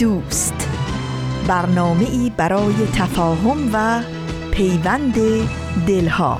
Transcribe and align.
دوست. 0.00 0.68
برنامه 1.48 2.10
ای 2.10 2.32
برای 2.36 2.74
تفاهم 2.94 3.70
و 3.72 4.02
پیوند 4.50 5.14
دلها. 5.86 6.38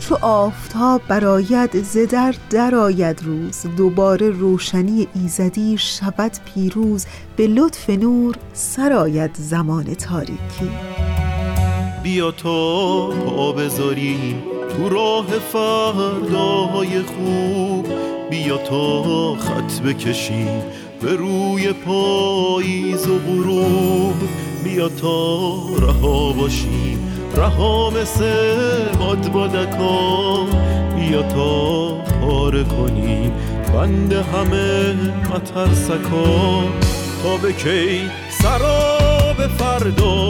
چو 0.00 0.18
آفتاب 0.20 1.02
براید 1.08 1.82
زدر 1.82 2.34
درآید 2.50 3.22
روز. 3.22 3.66
دوباره 3.76 4.30
روشنی 4.30 5.08
ایزدی 5.14 5.78
شود 5.78 6.32
پیروز. 6.54 7.06
به 7.36 7.46
لطف 7.46 7.90
نور 7.90 8.36
سرآید 8.52 9.30
زمان 9.34 9.94
تاریکی. 9.94 10.70
بیا 12.02 12.30
تا 12.30 13.06
پا 13.08 13.52
بذاریم 13.52 14.42
تو 14.76 14.88
راه 14.88 15.26
فرداهای 15.26 17.02
خوب. 17.02 17.86
بیا 18.30 18.56
تا 18.56 19.34
خط 19.34 19.80
بکشیم 19.80 20.62
به 21.02 21.16
روی 21.16 21.72
پاییز 21.72 23.06
و 23.06 23.18
غروب. 23.18 24.14
بیا 24.64 24.88
تا 24.88 25.54
رها 25.78 26.32
باشیم 26.32 27.12
رها 27.36 27.90
مثل 27.90 28.24
بادبادکا 28.98 30.46
بیا 30.96 31.22
تا 31.22 31.90
پاره 32.20 32.64
کنیم 32.64 33.32
بند 33.74 34.12
همه 34.12 34.94
مترسکا. 35.34 36.62
تا 37.22 37.36
به 37.36 37.52
کی 37.52 38.00
سراب 38.42 39.36
فردا 39.58 40.29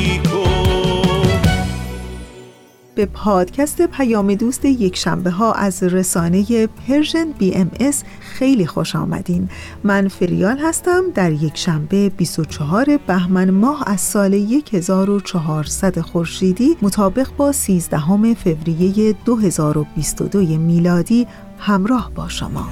به 3.01 3.05
پادکست 3.05 3.81
پیام 3.81 4.35
دوست 4.35 4.65
یک 4.65 4.97
شنبه 4.97 5.29
ها 5.29 5.53
از 5.53 5.83
رسانه 5.83 6.67
Persian 6.67 7.31
BMS 7.31 8.03
خیلی 8.19 8.65
خوش 8.65 8.95
آمدین. 8.95 9.49
من 9.83 10.07
فریال 10.07 10.57
هستم. 10.57 11.03
در 11.15 11.31
یک 11.31 11.57
شنبه 11.57 12.09
24 12.09 12.97
بهمن 13.07 13.49
ماه 13.49 13.83
از 13.85 14.01
سال 14.01 14.33
1400 14.73 15.99
خورشیدی 15.99 16.77
مطابق 16.81 17.27
با 17.37 17.51
13 17.51 18.33
فوریه 18.33 19.15
2022 19.25 20.39
میلادی 20.39 21.27
همراه 21.59 22.11
با 22.15 22.27
شما. 22.27 22.67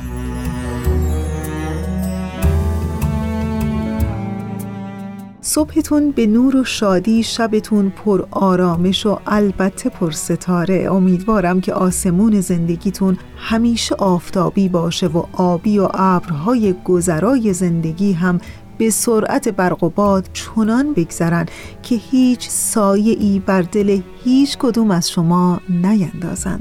صبحتون 5.49 6.11
به 6.11 6.27
نور 6.27 6.55
و 6.55 6.63
شادی 6.63 7.23
شبتون 7.23 7.89
پر 7.89 8.25
آرامش 8.31 9.05
و 9.05 9.19
البته 9.27 9.89
پر 9.89 10.11
ستاره. 10.11 10.87
امیدوارم 10.91 11.61
که 11.61 11.73
آسمون 11.73 12.41
زندگیتون 12.41 13.17
همیشه 13.37 13.95
آفتابی 13.95 14.69
باشه 14.69 15.07
و 15.07 15.23
آبی 15.33 15.79
و 15.79 15.87
ابرهای 15.93 16.75
گذرای 16.85 17.53
زندگی 17.53 18.13
هم 18.13 18.41
به 18.77 18.89
سرعت 18.89 19.49
برق 19.49 19.83
و 19.83 19.89
باد 19.89 20.29
چنان 20.33 20.93
بگذرن 20.93 21.45
که 21.83 21.95
هیچ 21.95 22.49
سایه 22.49 23.17
ای 23.19 23.41
بر 23.45 23.61
دل 23.61 24.01
هیچ 24.23 24.57
کدوم 24.57 24.91
از 24.91 25.11
شما 25.11 25.61
نیندازن. 25.69 26.59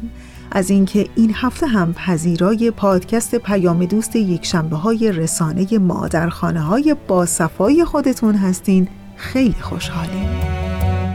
از 0.52 0.70
اینکه 0.70 1.06
این 1.16 1.32
هفته 1.34 1.66
هم 1.66 1.94
پذیرای 1.94 2.70
پادکست 2.70 3.34
پیام 3.34 3.84
دوست 3.84 4.16
یک 4.16 4.46
شنبه 4.46 4.76
های 4.76 5.12
رسانه 5.12 5.78
مادرخانه 5.78 6.60
های 6.60 6.96
با 7.08 7.26
صفای 7.26 7.84
خودتون 7.84 8.34
هستین. 8.34 8.88
خیلی 9.16 9.60
خوشحالیم. 9.60 10.28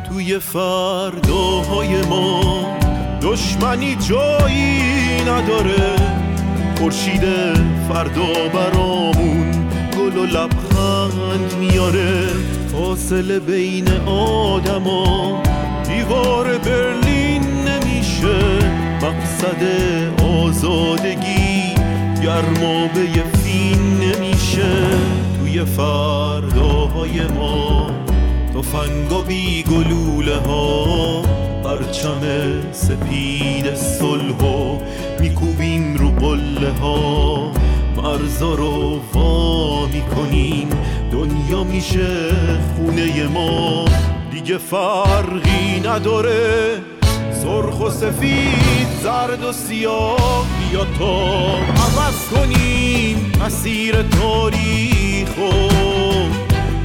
توی 0.09 0.39
فرداهای 0.39 2.01
ما 2.01 2.65
دشمنی 3.21 3.95
جایی 3.95 5.21
نداره. 5.21 5.95
خورشید 6.77 7.23
فردا 7.89 8.49
برامون 8.53 9.51
گل 9.97 10.17
و 10.17 10.25
لبخند 10.25 11.53
میاره. 11.59 12.27
فاصله 12.71 13.39
بین 13.39 13.87
آدما 14.07 15.43
دیوار 15.83 16.57
برلین 16.57 17.43
نمیشه. 17.67 18.82
مقصد 19.03 19.63
آزادگی 20.23 21.75
گرمابه 22.23 23.23
فین 23.43 23.99
نمیشه 23.99 24.73
توی 25.39 25.65
فرداهای 25.65 27.21
ما 27.27 27.91
تفنگ 28.55 29.11
و 29.11 29.21
بی 29.21 29.63
گلوله 29.63 30.35
ها 30.35 31.21
پرچم 31.63 32.21
سپید 32.71 33.75
صلح 33.75 34.37
و 34.37 34.79
میکوبیم 35.19 35.95
رو 35.95 36.09
قله 36.09 36.71
ها. 36.81 37.51
مرزا 37.97 38.55
رو 38.55 38.99
وا 39.13 39.85
می‌کنیم 39.85 40.69
دنیا 41.11 41.63
میشه 41.63 42.31
خونه 42.75 43.27
ما. 43.27 43.85
دیگه 44.31 44.57
فرقی 44.57 45.79
نداره 45.85 46.81
سرخ 47.43 47.81
و 47.81 47.89
سفید 47.89 48.87
زرد 49.03 49.43
و 49.43 49.51
سیاه 49.51 50.47
بیا 50.59 50.85
تا 50.99 51.57
عوض 51.57 52.29
کنیم 52.31 53.31
مسیر 53.45 54.01
تاریخو 54.01 55.51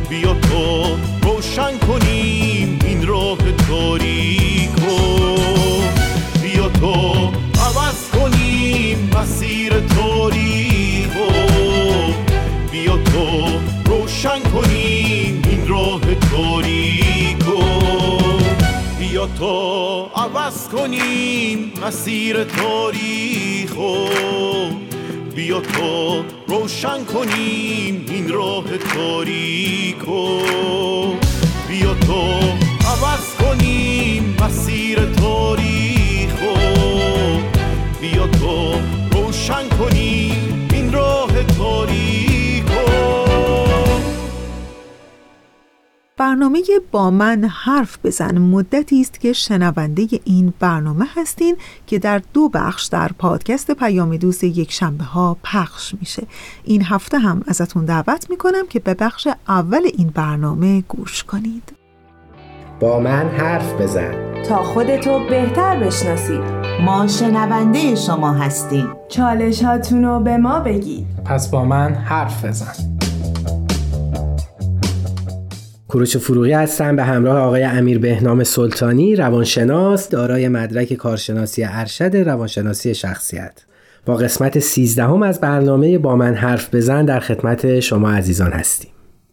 بیا 0.09 0.35
تا 0.35 0.97
روشن 1.23 1.79
کنیم 1.79 2.79
این 2.85 3.07
راه 3.07 3.39
تاریکو 3.69 4.97
بیا 6.43 6.69
تا 6.69 7.03
عوض 7.63 8.11
کنیم 8.13 9.11
مسیر 9.21 9.73
تاریخو 9.81 11.29
بیا 12.71 12.97
تا 12.97 13.49
روشن 13.85 14.41
کنیم 14.55 15.43
این 15.51 15.69
راه 15.69 16.01
تاریکو 16.31 16.78
بیا 19.19 19.27
تا 19.27 20.05
عوض 20.15 20.69
کنیم 20.69 21.73
مسیر 21.87 22.45
تاریخو. 22.45 24.07
بیا 25.35 25.61
تو 25.61 26.25
روشن 26.47 27.05
کنیم 27.05 28.07
این 28.09 28.29
راه 28.29 28.65
تاریکو. 28.95 30.39
بیا 31.69 31.95
تو 31.95 32.23
عوض 32.87 33.35
کنیم 33.39 34.37
مسیر 34.41 34.99
تاریخو. 35.05 36.55
بیا 38.01 38.27
تو 38.27 38.75
روشن 39.13 39.69
کنیم 39.69 40.69
این 40.73 40.93
راه 40.93 41.43
تاریکو. 41.43 42.18
برنامه 46.19 46.63
با 46.91 47.11
من 47.11 47.45
حرف 47.45 47.99
بزن. 48.05 48.39
مدتی 48.39 49.01
است 49.01 49.21
که 49.21 49.33
شنونده 49.33 50.09
این 50.25 50.53
برنامه 50.61 51.07
هستین 51.17 51.57
که 51.87 51.99
در 51.99 52.23
دو 52.33 52.49
بخش 52.49 52.87
در 52.87 53.11
پادکست 53.19 53.71
پیام 53.71 54.17
دوست 54.17 54.45
یک 54.45 54.73
شنبه 54.73 55.05
ها 55.05 55.37
پخش 55.45 55.95
میشه. 56.01 56.27
این 56.65 56.83
هفته 56.85 57.19
هم 57.19 57.43
ازتون 57.47 57.85
دعوت 57.85 58.31
می‌کنم 58.31 58.67
که 58.71 58.81
به 58.81 58.95
بخش 58.95 59.29
اول 59.49 59.83
این 59.95 60.11
برنامه 60.15 60.81
گوش 60.81 61.25
کنید. 61.25 61.73
با 62.81 63.01
من 63.01 63.29
حرف 63.29 63.81
بزن. 63.81 64.43
تا 64.43 64.63
خودتو 64.63 65.27
بهتر 65.31 65.85
بشناسید 65.85 66.41
ما 66.85 67.07
شنونده 67.07 67.95
شما 67.95 68.33
هستیم. 68.33 68.89
چالش 69.09 69.65
رو 69.91 70.21
به 70.21 70.37
ما 70.37 70.61
بگید. 70.61 71.07
پس 71.25 71.51
با 71.51 71.65
من 71.65 71.95
حرف 71.95 72.45
بزن. 72.45 72.98
کوروش 75.89 76.17
فروغی 76.17 76.53
هستم. 76.53 76.97
به 76.97 77.03
همراه 77.05 77.39
آقای 77.39 77.63
امیر 77.63 77.99
بهنام 77.99 78.45
سلطانی 78.45 79.17
روانشناس 79.17 80.09
دارای 80.09 80.49
مدرک 80.49 80.93
کارشناسی 80.93 81.65
ارشد 81.65 82.17
روانشناسی 82.17 82.95
شخصیت. 82.95 83.65
با 84.07 84.17
قسمت 84.17 84.59
سیزدهم 84.59 85.23
از 85.23 85.41
برنامه 85.41 85.99
با 85.99 86.17
من 86.17 86.35
حرف 86.35 86.75
بزن 86.75 87.05
در 87.05 87.21
خدمت 87.21 87.81
شما 87.81 88.11
عزیزان 88.11 88.53
هستیم. 88.53 88.91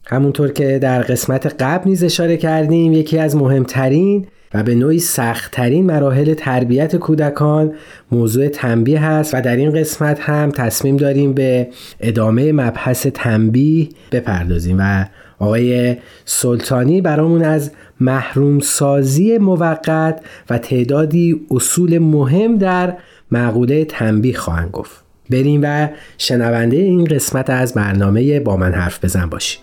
همونطور 0.08 0.52
که 0.52 0.80
در 0.80 1.02
قسمت 1.02 1.56
قبل 1.60 1.90
نیز 1.90 2.04
اشاره 2.04 2.38
کردیم 2.38 2.94
یکی 2.94 3.20
از 3.20 3.36
مهمترین 3.36 4.28
و 4.54 4.64
به 4.64 4.76
نوعی 4.76 5.00
سختترین 5.00 5.86
مراحل 5.86 6.34
تربیت 6.34 6.96
کودکان 6.96 7.74
موضوع 8.12 8.48
تنبیه 8.48 9.06
هست 9.06 9.34
و 9.34 9.42
در 9.42 9.56
این 9.56 9.72
قسمت 9.72 10.20
هم 10.20 10.52
تصمیم 10.52 10.98
داریم 10.98 11.34
به 11.34 11.68
ادامه 12.00 12.52
مبحث 12.52 13.08
تنبیه 13.08 13.90
بپردازیم 14.12 14.78
و 14.80 15.06
آقای 15.40 15.96
سلطانی 16.26 17.02
برامون 17.02 17.44
از 17.44 17.72
محروم 18.00 18.60
سازی 18.60 19.38
موقت 19.38 20.22
و 20.50 20.58
تعدادی 20.58 21.46
اصول 21.52 21.98
مهم 21.98 22.58
در 22.58 22.98
معقوله 23.32 23.86
تنبیه 23.86 24.38
خواهند 24.38 24.72
گفت. 24.72 25.04
بریم 25.30 25.60
و 25.64 25.90
شنونده 26.18 26.78
این 26.78 27.06
قسمت 27.06 27.50
از 27.50 27.74
برنامه 27.74 28.40
با 28.40 28.58
من 28.58 28.74
حرف 28.74 29.04
بزن 29.04 29.26
باشیم. 29.26 29.62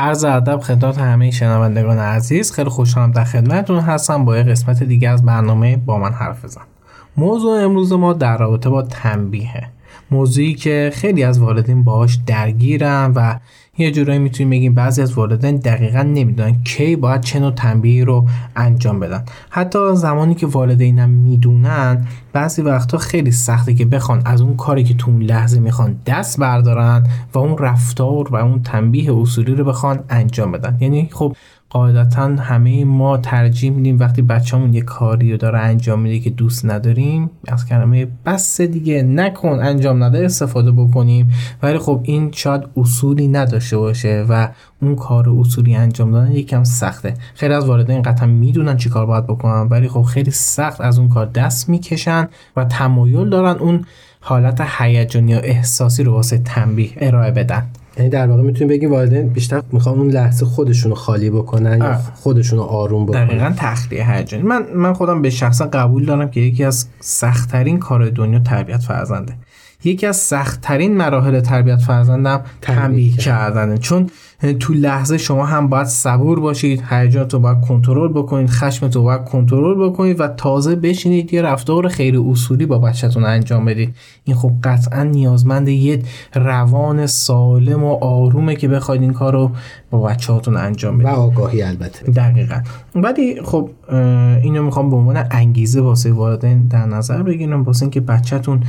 عرض 0.00 0.24
ادب 0.24 0.60
خدمت 0.60 0.98
همه 0.98 1.30
شنوندگان 1.30 1.98
عزیز. 1.98 2.52
خیلی 2.52 2.70
خوشحالم 2.70 3.12
در 3.12 3.24
خدمتتون 3.24 3.80
هستم. 3.80 4.24
با 4.24 4.36
یه 4.36 4.42
قسمت 4.42 4.82
دیگه 4.82 5.08
از 5.08 5.24
برنامه 5.24 5.76
با 5.76 5.98
من 5.98 6.12
حرف 6.12 6.44
بزن. 6.44 6.62
موضوع 7.16 7.64
امروز 7.64 7.92
ما 7.92 8.12
در 8.12 8.36
رابطه 8.36 8.70
با 8.70 8.82
تنبیهه 8.82 9.70
موضوعی 10.10 10.54
که 10.54 10.90
خیلی 10.94 11.24
از 11.24 11.38
والدین 11.38 11.84
باهاش 11.84 12.18
درگیرن 12.26 13.12
و 13.14 13.38
یه 13.80 13.90
جورایی 13.90 14.18
می‌تونیم 14.18 14.50
بگیم 14.50 14.74
بعضی 14.74 15.02
از 15.02 15.18
والدین 15.18 15.56
دقیقا 15.56 16.02
نمی‌دونن 16.02 16.62
کی 16.62 16.96
باید 16.96 17.20
چه 17.20 17.38
نوع 17.40 17.50
تنبیهی 17.50 18.04
رو 18.04 18.26
انجام 18.56 19.00
بدن. 19.00 19.24
حتی 19.50 19.78
زمانی 19.94 20.34
که 20.34 20.46
والدینم 20.46 21.10
می‌دونن 21.10 22.06
بعضی 22.32 22.62
وقتا 22.62 22.98
خیلی 22.98 23.32
سخته 23.32 23.74
که 23.74 23.84
بخوان 23.84 24.22
از 24.24 24.40
اون 24.40 24.56
کاری 24.56 24.84
که 24.84 24.94
تو 24.94 25.10
اون 25.10 25.22
لحظه 25.22 25.60
می‌خوان 25.60 25.96
دست 26.06 26.40
بردارن 26.40 27.06
و 27.34 27.38
اون 27.38 27.58
رفتار 27.58 28.28
و 28.28 28.36
اون 28.36 28.62
تنبیه 28.62 29.14
اصولی 29.16 29.54
رو 29.54 29.64
بخوان 29.64 30.00
انجام 30.10 30.52
بدن. 30.52 30.78
یعنی 30.80 31.08
خب 31.12 31.36
قاعدتا 31.70 32.22
همه 32.22 32.84
ما 32.84 33.16
ترجیح 33.16 33.70
میدیم 33.70 33.98
وقتی 33.98 34.22
بچه‌مون 34.22 34.74
یه 34.74 34.82
کاری 34.82 35.30
رو 35.30 35.36
داره 35.36 35.58
انجام 35.58 36.00
میده 36.00 36.20
که 36.20 36.30
دوست 36.30 36.66
نداریم 36.66 37.30
از 37.48 37.66
کلمه 37.66 38.08
بس 38.26 38.60
دیگه 38.60 39.02
نکن 39.02 39.58
انجام 39.62 40.04
نده 40.04 40.24
استفاده 40.24 40.72
بکنیم. 40.72 41.32
ولی 41.62 41.78
خب 41.78 42.00
این 42.02 42.30
شاید 42.32 42.62
اصولی 42.76 43.28
نداشته 43.28 43.78
باشه 43.78 44.26
و 44.28 44.48
اون 44.82 44.96
کار 44.96 45.30
اصولی 45.30 45.74
انجام 45.74 46.10
دادن 46.10 46.32
یکم 46.32 46.64
سخته. 46.64 47.14
خیلی 47.34 47.54
از 47.54 47.64
والدین 47.64 48.02
قطعا 48.02 48.26
می‌دونن 48.26 48.76
چی 48.76 48.88
کار 48.88 49.06
باید 49.06 49.26
بکنن 49.26 49.68
ولی 49.68 49.88
خب 49.88 50.02
خیلی 50.02 50.30
سخت 50.30 50.80
از 50.80 50.98
اون 50.98 51.08
کار 51.08 51.26
دست 51.26 51.68
می‌کشن 51.68 52.28
و 52.56 52.64
تمایل 52.64 53.30
دارن 53.30 53.58
اون 53.58 53.84
حالت 54.20 54.62
هیجانی 54.78 55.32
یا 55.32 55.38
احساسی 55.38 56.02
رو 56.02 56.12
واسه 56.12 56.38
تنبیه 56.38 56.90
ارائه 56.96 57.30
بدن. 57.30 57.66
یعنی 58.00 58.10
در 58.10 58.26
واقع 58.26 58.42
می‌تونیم 58.42 58.68
بگیم 58.68 58.92
والدین 58.92 59.28
بیشتر 59.28 59.62
می‌خوان 59.72 59.98
اون 59.98 60.10
لحظه 60.10 60.46
خودشون 60.46 60.90
رو 60.90 60.96
خالی 60.96 61.30
بکنن 61.30 61.78
یا 61.78 61.94
خودشون 62.14 62.58
رو 62.58 62.64
آروم 62.64 63.06
بکنن. 63.06 63.26
دقیقا 63.26 63.52
تخلیه 63.56 64.12
هیجانی 64.12 64.42
من 64.42 64.66
من 64.74 64.92
خودم 64.92 65.22
به 65.22 65.30
شخصا 65.30 65.66
قبول 65.66 66.04
دارم 66.04 66.30
که 66.30 66.40
یکی 66.40 66.64
از 66.64 66.86
سختترین 67.00 67.78
کار 67.78 68.10
دنیا 68.10 68.38
تربیت 68.38 68.82
فرزنده. 68.82 69.34
یکی 69.84 70.06
از 70.06 70.16
سختترین 70.16 70.96
مراحل 70.96 71.40
تربیت 71.40 71.80
فرزندم 71.80 72.40
تنبیه 72.60 73.16
کردنه 73.16 73.78
چون 73.78 74.10
تو 74.40 74.72
لحظه 74.74 75.18
شما 75.18 75.46
هم 75.46 75.68
باید 75.68 75.86
صبور 75.86 76.40
باشید 76.40 76.82
هیجانتو 76.90 77.38
باید 77.38 77.60
کنترل 77.60 78.12
بکنید 78.12 78.50
خشمتو 78.50 79.02
باید 79.02 79.24
کنترل 79.24 79.88
بکنید 79.88 80.20
و 80.20 80.28
تازه 80.28 80.76
بشینید 80.76 81.34
یه 81.34 81.42
رفتار 81.42 81.88
خیلی 81.88 82.16
اصولی 82.16 82.66
با 82.66 82.78
بچهتون 82.78 83.24
انجام 83.24 83.64
بدید. 83.64 83.94
این 84.24 84.36
خب 84.36 84.52
قطعا 84.62 85.02
نیازمند 85.02 85.68
یه 85.68 86.02
روان 86.34 87.06
سالم 87.06 87.84
و 87.84 88.04
آرومه 88.04 88.56
که 88.56 88.68
بخواید 88.68 89.02
این 89.02 89.12
کار 89.12 89.32
رو 89.32 89.50
با 89.90 90.02
بچهاتون 90.02 90.56
انجام 90.56 90.98
بدید. 90.98 91.12
و 91.12 91.14
آگاهی 91.14 91.62
البته. 91.62 92.12
دقیقا. 92.12 92.60
ولی 92.94 93.42
خب 93.42 93.70
اینو 94.42 94.62
می‌خوام 94.62 94.90
به 94.90 94.96
عنوان 94.96 95.26
انگیزه 95.30 95.80
واسه 95.80 96.12
والدین 96.12 96.66
در 96.66 96.86
نظر 96.86 97.22
بگیرم 97.22 97.62
واسه 97.62 97.82
اینکه 97.82 98.00
بچهتون 98.00 98.60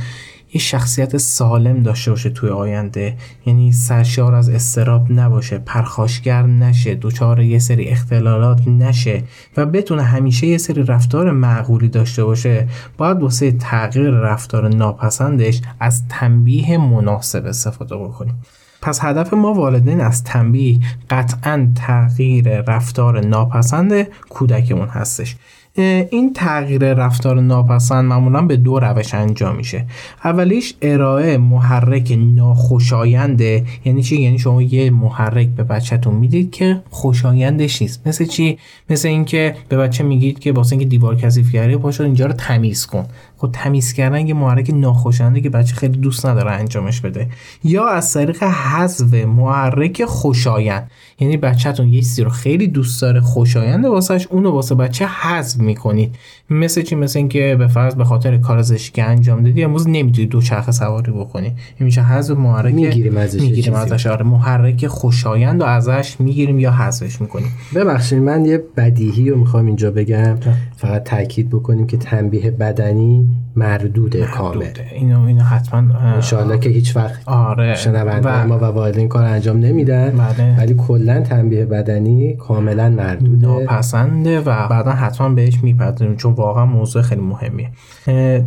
یه 0.54 0.60
شخصیت 0.60 1.16
سالم 1.16 1.82
داشته 1.82 2.10
باشه 2.10 2.30
توی 2.30 2.50
آینده. 2.50 3.16
یعنی 3.46 3.72
سرشار 3.72 4.34
از 4.34 4.48
استراب 4.48 5.12
نباشه 5.12 5.58
پرخاشگر 5.58 6.42
نشه 6.42 6.94
دچار 6.94 7.40
یه 7.40 7.58
سری 7.58 7.88
اختلالات 7.88 8.68
نشه 8.68 9.22
و 9.56 9.66
بتونه 9.66 10.02
همیشه 10.02 10.46
یه 10.46 10.58
سری 10.58 10.82
رفتار 10.82 11.30
معقولی 11.30 11.88
داشته 11.88 12.24
باشه. 12.24 12.68
باید 12.98 13.22
واسه 13.22 13.52
تغییر 13.52 14.10
رفتار 14.10 14.68
ناپسندش 14.68 15.60
از 15.80 16.08
تنبیه 16.08 16.78
مناسب 16.78 17.46
استفاده 17.46 17.96
بکنیم. 17.96 18.42
پس 18.82 19.04
هدف 19.04 19.34
ما 19.34 19.54
والدین 19.54 20.00
از 20.00 20.24
تنبیه 20.24 20.80
قطعا 21.10 21.72
تغییر 21.74 22.60
رفتار 22.60 23.20
ناپسند 23.20 24.06
کودکمون 24.28 24.88
هستش. 24.88 25.36
این 25.74 26.32
تغییر 26.32 26.94
رفتار 26.94 27.40
ناپسند 27.40 28.04
معمولا 28.04 28.42
به 28.42 28.56
دو 28.56 28.78
روش 28.78 29.14
انجام 29.14 29.56
میشه. 29.56 29.86
اولیش 30.24 30.74
ارائه 30.82 31.38
محرک 31.38 32.18
ناخوشاینده 32.18 33.64
یعنی 33.84 34.02
چی؟ 34.02 34.22
یعنی 34.22 34.38
شما 34.38 34.62
یه 34.62 34.90
محرک 34.90 35.48
به 35.48 35.64
بچهتون 35.64 36.14
می‌دید 36.14 36.50
که 36.50 36.82
خوشایندش 36.90 37.82
نیست. 37.82 38.06
مثل 38.06 38.24
چی؟ 38.24 38.58
مثل 38.90 39.08
اینکه 39.08 39.56
به 39.68 39.76
بچه 39.76 40.04
میگید 40.04 40.38
که 40.38 40.52
واسه 40.52 40.72
اینکه 40.72 40.86
دیوار 40.86 41.16
کثیف 41.16 41.52
کرده 41.52 41.76
پاشو 41.76 42.04
اینجا 42.04 42.26
رو 42.26 42.32
تمیز 42.32 42.86
کن. 42.86 43.06
خب 43.36 43.50
تمیز 43.52 43.92
کردن 43.92 44.26
یه 44.26 44.34
محرک 44.34 44.70
ناخوشاینده 44.74 45.40
که 45.40 45.50
بچه 45.50 45.74
خیلی 45.74 45.98
دوست 45.98 46.26
نداره 46.26 46.50
انجامش 46.50 47.00
بده. 47.00 47.28
یا 47.64 47.88
از 47.88 48.12
طریق 48.12 48.42
حذف 48.42 49.14
محرک 49.14 50.04
خوشایند. 50.04 50.90
یعنی 51.22 51.36
بچهتون 51.36 51.88
یه 51.88 52.00
چیزی 52.00 52.22
رو 52.22 52.30
خیلی 52.30 52.66
دوست 52.66 53.02
داره 53.02 53.20
خوشاینده 53.20 53.88
واسش 53.88 54.26
اونو 54.30 54.50
واسه 54.50 54.74
بچه 54.74 55.06
حذف 55.06 55.60
می‌کنید. 55.60 56.14
مثل 56.50 56.82
چی؟ 56.82 56.94
مثل 56.94 57.18
اینکه 57.18 57.56
به 57.58 57.66
فرض 57.66 57.94
به 57.94 58.04
خاطر 58.04 58.38
کار 58.38 58.62
زشتی 58.62 58.92
که 58.92 59.04
انجام 59.04 59.42
دادی 59.42 59.64
امروز 59.64 59.88
نمی‌تونی 59.88 60.26
دو 60.26 60.42
چرخ 60.42 60.70
سواری 60.70 61.12
بکنی. 61.12 61.46
این 61.46 61.54
میشه 61.80 62.02
حذف 62.02 62.36
محرک 62.36 62.74
می‌گیریم 62.74 63.16
ازش 63.16 63.40
می‌گیریم 63.40 63.74
ازش 63.74 64.06
آره 64.06 64.24
محرک 64.24 64.86
خوشایند 64.86 65.60
و 65.60 65.64
ازش 65.64 66.16
می‌گیریم 66.20 66.58
یا 66.58 66.70
حذفش 66.70 67.20
می‌کنیم. 67.20 67.48
ببخشید 67.74 68.18
من 68.18 68.44
یه 68.44 68.64
بدیهی 68.76 69.30
رو 69.30 69.38
می‌خوام 69.38 69.66
اینجا 69.66 69.90
بگم. 69.90 70.36
فقط 70.76 71.04
تاکید 71.04 71.48
بکنیم 71.48 71.86
که 71.86 71.96
تنبیه 71.96 72.50
بدنی 72.50 73.30
مردوده. 73.56 74.26
کامل. 74.26 74.66
اینو 74.92 75.24
اینو 75.24 75.42
حتما 75.42 75.78
ان 75.98 76.60
که 76.60 76.68
هیچ 76.68 76.96
وقت 76.96 77.28
آره. 77.28 77.74
شنونده 77.74 78.44
ما 78.44 78.58
و 78.58 78.64
والدین 78.64 79.08
کار 79.08 79.24
انجام 79.24 79.58
نمیدن. 79.58 80.10
بله. 80.10 80.56
ولی 80.58 80.74
کلا 80.74 81.20
تنبیه 81.20 81.64
بدنی 81.64 82.36
کاملا 82.36 82.90
مردوده. 82.90 83.46
ناپسنده 83.46 84.40
و 84.40 84.68
بعدا 84.68 84.90
حتما 84.90 85.28
بهش 85.28 85.58
می‌پردازیم 85.62 86.16
چون 86.16 86.32
واقعا 86.32 86.66
موضوع 86.66 87.02
خیلی 87.02 87.20
مهمیه. 87.20 87.70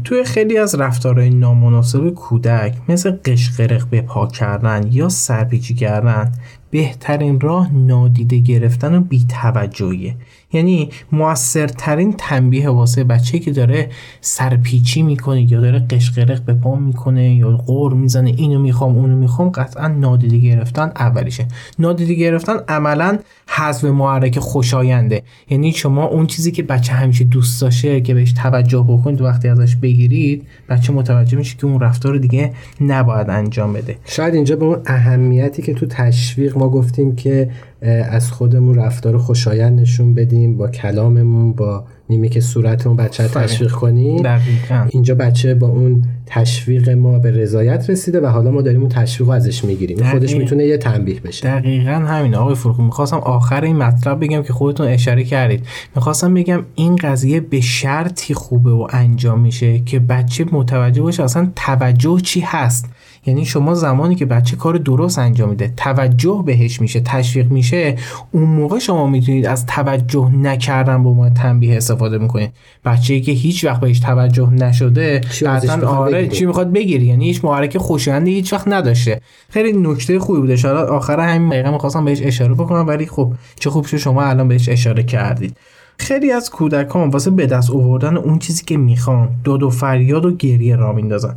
توی 0.03 0.23
خیلی 0.23 0.57
از 0.57 0.75
رفتارهای 0.75 1.29
نامناسب 1.29 2.09
کودک 2.09 2.73
مثل 2.89 3.11
قشقرق 3.25 3.89
به 3.89 4.01
پا 4.01 4.27
کردن 4.27 4.87
یا 4.91 5.09
سرپیچی 5.09 5.73
کردن 5.73 6.31
بهترین 6.71 7.39
راه 7.39 7.73
نادیده 7.73 8.39
گرفتن 8.39 8.95
و 8.95 9.01
بیتوجهیه. 9.01 10.15
یعنی 10.53 10.89
موثرترین 11.11 12.13
تنبیه 12.17 12.69
واسه 12.69 13.03
بچه 13.03 13.39
که 13.39 13.51
داره 13.51 13.89
سرپیچی 14.21 15.01
می‌کنه 15.01 15.51
یا 15.51 15.61
داره 15.61 15.79
قشقرق 15.79 16.41
به 16.41 16.53
پا 16.53 16.75
می‌کنه 16.75 17.35
یا 17.35 17.57
قور 17.57 17.93
می‌زنه 17.93 18.29
اینو 18.29 18.59
می‌خوام 18.59 18.95
اونو 18.95 19.17
می‌خوام 19.17 19.49
قطعا 19.49 19.87
نادیده 19.87 20.37
گرفتن 20.37 20.91
اولیشه. 20.95 21.47
نادیده 21.79 22.13
گرفتن 22.13 22.57
عملا 22.67 23.17
حذف 23.47 23.83
محرک 23.83 24.39
خوشاینده. 24.39 25.23
یعنی 25.49 25.71
شما 25.71 26.05
اون 26.05 26.27
چیزی 26.27 26.51
که 26.51 26.63
بچه 26.63 26.93
همیشه 26.93 27.23
دوست 27.23 27.61
داشته 27.61 28.01
که 28.01 28.13
بهش 28.13 28.33
توجه 28.33 28.85
بکنید 28.89 29.21
وقتی 29.21 29.47
ازش 29.47 29.75
بگیرید 29.75 30.47
بچه 30.69 30.93
متوجه 30.93 31.37
میشه 31.37 31.57
که 31.57 31.67
اون 31.67 31.79
رفتار 31.79 32.17
دیگه 32.17 32.53
نباید 32.81 33.29
انجام 33.29 33.73
بده. 33.73 33.97
شاید 34.05 34.33
اینجا 34.35 34.55
به 34.55 34.65
اون 34.65 34.81
اهمیتی 34.85 35.61
که 35.61 35.73
تو 35.73 35.85
تشویق 35.85 36.57
ما 36.57 36.69
گفتیم 36.69 37.15
که 37.15 37.49
از 37.81 38.31
خودمون 38.31 38.75
رفتار 38.75 39.17
خوشایند 39.17 39.79
نشون 39.79 40.13
بدیم 40.13 40.57
با 40.57 40.67
کلاممون 40.67 41.53
با 41.53 41.85
که 42.31 42.41
صورتمون 42.41 42.97
بچه 42.97 43.27
تشویق 43.27 43.71
کنیم. 43.71 44.21
دقیقا. 44.21 44.87
اینجا 44.89 45.15
بچه 45.15 45.53
با 45.53 45.67
اون 45.67 46.03
تشویق 46.25 46.89
ما 46.89 47.19
به 47.19 47.31
رضایت 47.31 47.89
رسیده 47.89 48.21
و 48.21 48.25
حالا 48.25 48.51
ما 48.51 48.61
داریم 48.61 48.79
اون 48.79 48.89
تشویق 48.89 49.29
ازش 49.29 49.63
می‌گیریم. 49.63 50.11
خودش 50.11 50.35
می‌تونه 50.35 50.65
یه 50.65 50.77
تنبیه 50.77 51.19
بشه. 51.19 51.59
دقیقا 51.59 51.91
همین 51.91 52.35
آقای 52.35 52.55
فروخ 52.55 52.79
می‌خواستم 52.79 53.17
آخر 53.17 53.63
این 53.63 53.75
مطلب 53.75 54.23
بگم 54.23 54.43
که 54.43 54.53
خودتون 54.53 54.87
اشاره 54.87 55.23
کردید. 55.23 55.65
می‌خواستم 55.95 56.33
بگم 56.33 56.63
این 56.75 56.95
قضیه 56.95 57.39
به 57.39 57.61
شرطی 57.61 58.33
خوبه 58.33 58.71
و 58.71 58.87
انجام 58.89 59.39
میشه 59.39 59.79
که 59.79 59.99
بچه 59.99 60.45
متوجه 60.51 61.01
باشه 61.01 61.23
اصلا 61.23 61.51
توجه 61.55 62.19
چی 62.19 62.39
هست. 62.39 62.89
یعنی 63.25 63.45
شما 63.45 63.73
زمانی 63.73 64.15
که 64.15 64.25
بچه 64.25 64.55
کار 64.55 64.77
درست 64.77 65.19
انجام 65.19 65.49
میده 65.49 65.73
توجه 65.77 66.43
بهش 66.45 66.81
میشه 66.81 66.99
تشویق 66.99 67.51
میشه 67.51 67.95
اون 68.31 68.43
موقع 68.43 68.79
شما 68.79 69.07
می‌تونید 69.07 69.45
از 69.45 69.65
توجه 69.65 70.31
نکردن 70.35 71.03
به 71.03 71.09
ما 71.09 71.29
تنبیه 71.29 71.77
استفاده 71.77 72.17
می‌کنید. 72.17 72.51
بچه 72.85 73.19
که 73.19 73.31
هیچ 73.31 73.65
وقت 73.65 73.81
بهش 73.81 73.99
توجه 73.99 74.49
نشده 74.49 75.21
بعدا 75.41 75.87
آره 75.87 76.27
چی 76.27 76.45
می‌خواد 76.45 76.71
بگیری 76.71 77.05
یعنی 77.05 77.25
هیچ 77.25 77.45
محرک 77.45 77.77
خوشایندی 77.77 78.31
هیچ 78.31 78.53
وقت 78.53 78.67
نداشته. 78.67 79.21
خیلی 79.49 79.77
نکته 79.77 80.19
خوبی 80.19 80.39
بوده. 80.39 80.67
حالا 80.67 80.87
آخر 80.87 81.19
همین 81.19 81.49
دقیقه 81.49 81.71
می‌خواستم 81.71 82.05
بهش 82.05 82.21
اشاره 82.21 82.53
بکنم 82.53 82.87
ولی 82.87 83.05
خب 83.05 83.33
چه 83.59 83.69
خوب 83.69 83.85
شد 83.85 83.97
شما 83.97 84.23
الان 84.23 84.47
بهش 84.47 84.69
اشاره 84.69 85.03
کردید. 85.03 85.57
خیلی 85.97 86.31
از 86.31 86.49
کودکان 86.49 87.09
واسه 87.09 87.31
به 87.31 87.45
دست 87.45 87.71
آوردن 87.71 88.17
اون 88.17 88.39
چیزی 88.39 88.65
که 88.65 88.77
می‌خوان 88.77 89.29
داد 89.43 89.63
و 89.63 89.69
فریاد 89.69 90.25
و 90.25 90.35
گریه 90.35 90.75
را 90.75 90.93
میندازن. 90.93 91.35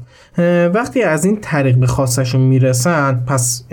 وقتی 0.74 1.02
از 1.02 1.24
این 1.24 1.38
طریق 1.40 1.76
به 1.76 1.86
خواستشون 1.86 2.40
می‌رسن 2.40 3.24
پس 3.26 3.64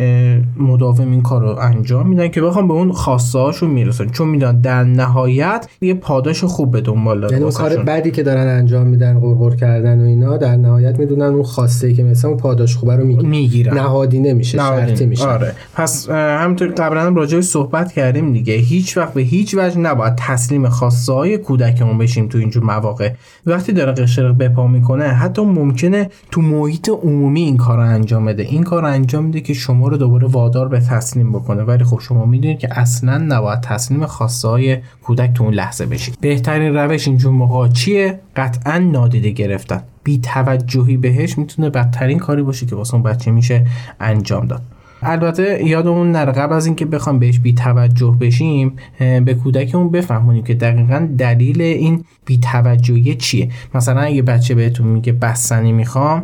مداوم 0.58 1.12
این 1.12 1.22
کار 1.22 1.42
رو 1.42 1.48
انجام 1.48 2.08
میدن 2.08 2.28
که 2.28 2.42
بخوام 2.42 2.68
به 2.68 2.74
اون 2.74 2.92
خواسته 2.92 3.40
هاشون 3.40 3.70
می‌رسن. 3.70 4.10
چون 4.10 4.28
میدن 4.28 4.62
در 4.62 4.84
نهایت 4.84 5.68
یه 5.82 5.94
پاداش 5.94 6.44
خوب 6.44 6.72
به 6.72 6.82
دنبال 6.82 7.22
داره 7.22 7.34
یعنی 7.34 7.44
اون 7.44 7.54
کار 7.54 7.84
بعدی 7.84 8.12
که 8.12 8.24
دارن 8.24 8.48
انجام 8.48 8.88
میدن 8.88 9.20
قرقر 9.20 9.56
کردن 9.56 10.02
و 10.02 10.04
اینا 10.04 10.38
در 10.38 10.56
نهایت 10.56 11.00
می‌دونن 11.00 11.22
اون 11.26 11.44
خواسته 11.44 11.94
که 11.94 12.04
مثلا 12.04 12.30
اون 12.30 12.40
پاداش 12.40 12.76
خوبه 12.76 12.96
رو 12.96 13.06
می‌گیرن. 13.06 13.30
می‌گیرن. 13.30 13.78
نهادی 13.78 14.20
نمیشه 14.20 14.58
شرطی 14.58 15.06
میشه. 15.06 15.28
آره. 15.28 15.54
پس 15.76 16.10
همونطور 16.10 16.68
قبلا 16.68 17.10
راجع 17.10 17.42
صحبت 17.42 17.92
کردیم 17.92 18.34
دیگه. 18.34 18.54
هیچ 18.54 18.98
وقت 18.98 19.14
به 19.14 19.22
هیچ 19.22 19.56
وجه 19.58 19.80
نباید 19.80 20.14
تسلیم 20.16 20.70
خواسته 20.70 21.14
های 21.14 21.38
کودکمون 21.38 21.98
بشیم 21.98 22.28
تو 22.28 22.38
اینجور 22.38 22.64
مواقع. 22.64 23.12
وقتی 23.46 23.74
داره 23.74 23.92
قشرق 23.92 24.38
بپا 24.38 24.68
می‌کنه 24.68 25.04
حتی 25.04 25.42
ممکنه 25.42 26.10
تو 26.32 26.42
محیط 26.56 26.90
عمومی 26.90 27.42
این 27.42 27.58
کار 27.58 27.78
رو 27.78 27.84
انجام 27.84 28.26
بده. 28.26 28.44
این 28.44 28.64
کار 28.64 28.82
رو 28.82 28.88
انجام 28.88 29.26
میده 29.26 29.42
که 29.42 29.54
شما 29.54 29.88
رو 29.88 29.98
دوباره 29.98 30.28
وادار 30.28 30.68
به 30.68 30.80
تسلیم 30.80 31.32
بکنه. 31.32 31.64
ولی 31.64 31.84
خب 31.84 32.00
شما 32.00 32.26
می‌دونید 32.26 32.60
که 32.60 32.80
اصلا 32.80 33.18
نباید 33.18 33.62
تسلیم 33.62 34.06
خواسته 34.06 34.48
های 34.48 34.78
کودک 35.04 35.34
تو 35.34 35.44
اون 35.44 35.54
لحظه 35.54 35.86
بشید 35.86 36.18
بهترین 36.22 36.76
روش 36.76 37.08
اینجور 37.08 37.32
موقع 37.32 37.68
چیه؟ 37.68 38.20
قطعا 38.36 38.78
نادیده 38.78 39.30
گرفتن. 39.30 39.84
بی 40.04 40.18
توجهی 40.18 40.98
بهش 40.98 41.38
می‌تونه 41.38 41.70
بدترین 41.70 42.20
کاری 42.20 42.44
باشه 42.44 42.66
که 42.66 42.76
واسه 42.76 42.94
اون 42.94 43.04
بچه 43.04 43.32
میشه 43.32 43.68
انجام 44.00 44.48
داد. 44.48 44.62
البته 45.06 45.68
یادمون 45.68 46.12
نره 46.12 46.32
قبل 46.32 46.54
از 46.54 46.66
اینکه 46.66 46.86
بخوام 46.86 47.20
بهش 47.20 47.40
بی 47.40 47.54
توجه 47.54 48.18
بشیم 48.22 48.76
به 49.00 49.34
کودکمون 49.44 49.92
بفهمونیم 49.92 50.44
که 50.44 50.54
دقیقا 50.54 51.08
دلیل 51.18 51.62
این 51.62 52.04
بی 52.26 52.38
توجهی 52.38 53.16
چیه. 53.16 53.50
مثلا 53.76 54.02
اگه 54.02 54.22
بچه 54.22 54.56
بهتون 54.56 54.88
میگه 54.88 55.14
بستنی 55.14 55.72
می‌خوام 55.72 56.24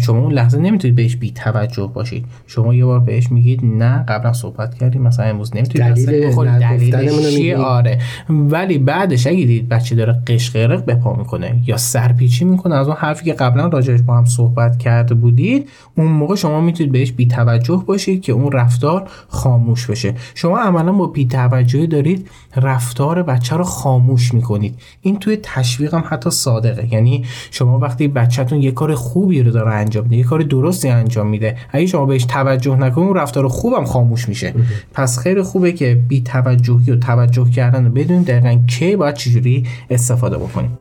شما 0.00 0.18
اون 0.18 0.32
لحظه 0.32 0.58
نمی‌تونید 0.58 0.96
بهش 0.96 1.16
بی 1.16 1.30
توجه 1.30 1.90
باشید. 1.94 2.24
شما 2.46 2.74
یه 2.74 2.84
بار 2.84 3.00
بهش 3.00 3.32
میگید 3.32 3.60
نه 3.64 4.04
قبلا 4.08 4.32
صحبت 4.32 4.74
کردیم 4.74 5.02
مثلا 5.02 5.26
امروز 5.26 5.56
نمی‌تونید 5.56 5.94
دلیل 5.94 6.26
بخورید. 6.26 6.52
دلیلش 6.92 7.34
چیه؟ 7.36 7.56
آره. 7.56 7.98
ولی 8.28 8.78
بعدش 8.78 9.26
اگه 9.26 9.44
دید 9.44 9.68
بچه 9.68 9.94
داره 9.94 10.22
قشقرق 10.26 10.84
به 10.84 10.94
پا 10.94 11.14
می‌کنه 11.14 11.62
یا 11.66 11.76
سرپیچی 11.76 12.44
می‌کنه 12.44 12.74
از 12.74 12.86
اون 12.86 12.96
حرفی 12.96 13.24
که 13.24 13.32
قبلا 13.32 13.66
راجعش 13.66 14.02
با 14.02 14.16
هم 14.16 14.24
صحبت 14.24 14.78
کرده 14.78 15.14
بودید 15.14 15.68
اون 15.96 16.06
موقع 16.06 16.34
شما 16.34 16.60
می‌تونید 16.60 16.92
بهش 16.92 17.12
بی 17.12 17.26
توجه 17.26 17.84
باشید 18.12 18.24
که 18.24 18.32
اون 18.32 18.52
رفتار 18.52 19.08
خاموش 19.28 19.86
بشه. 19.86 20.14
شما 20.34 20.58
عملا 20.58 20.92
با 20.92 21.06
بی 21.06 21.26
توجهی 21.26 21.86
دارید 21.86 22.28
رفتار 22.56 23.22
بچه 23.22 23.56
رو 23.56 23.64
خاموش 23.64 24.34
می‌کنید. 24.34 24.74
این 25.02 25.18
توی 25.18 25.38
تشویق 25.42 25.94
هم 25.94 26.04
حتی 26.06 26.30
صادقه. 26.30 26.94
یعنی 26.94 27.24
شما 27.50 27.78
وقتی 27.78 28.08
بچهتون 28.08 28.62
یه 28.62 28.70
کار 28.70 28.94
خوبی 28.94 29.42
رو 29.42 29.50
داره 29.50 29.72
انجام 29.72 30.04
میده 30.04 30.16
یه 30.16 30.24
کار 30.24 30.42
درستی 30.42 30.88
انجام 30.88 31.26
میده 31.26 31.56
اگه 31.70 31.86
شما 31.86 32.06
بهش 32.06 32.24
توجه 32.24 32.76
نکنید 32.76 33.06
اون 33.06 33.16
رفتار 33.16 33.48
خوبم 33.48 33.84
خاموش 33.84 34.28
میشه. 34.28 34.54
پس 34.92 35.18
خیلی 35.18 35.42
خوبه 35.42 35.72
که 35.72 35.94
بی 36.08 36.20
توجهی 36.20 36.90
و 36.90 36.96
توجه 36.96 37.50
کردن 37.50 37.84
رو 37.84 37.90
بدونید 37.90 38.26
دقیقا 38.26 38.62
کی 38.66 38.96
باید 38.96 39.14
چجوری 39.14 39.66
استفاده 39.90 40.38
بکنیم 40.38 40.78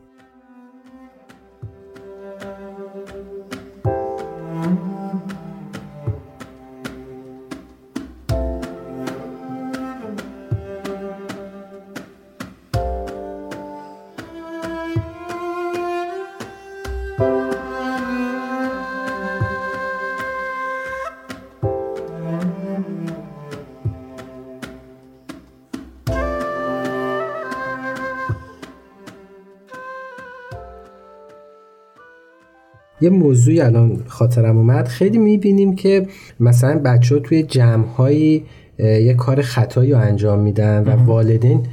یه 33.01 33.09
موضوعی 33.09 33.61
الان 33.61 34.03
خاطرم 34.07 34.57
اومد. 34.57 34.87
خیلی 34.87 35.17
می‌بینیم 35.17 35.75
که 35.75 36.07
مثلا 36.39 36.81
بچه 36.85 37.15
ها 37.15 37.21
توی 37.21 37.43
جمعهایی 37.43 38.43
یه 38.79 39.13
کار 39.13 39.41
خطایی 39.41 39.91
رو 39.91 39.97
انجام 39.97 40.39
میدن 40.39 40.83
و 40.83 41.05
والدین 41.05 41.63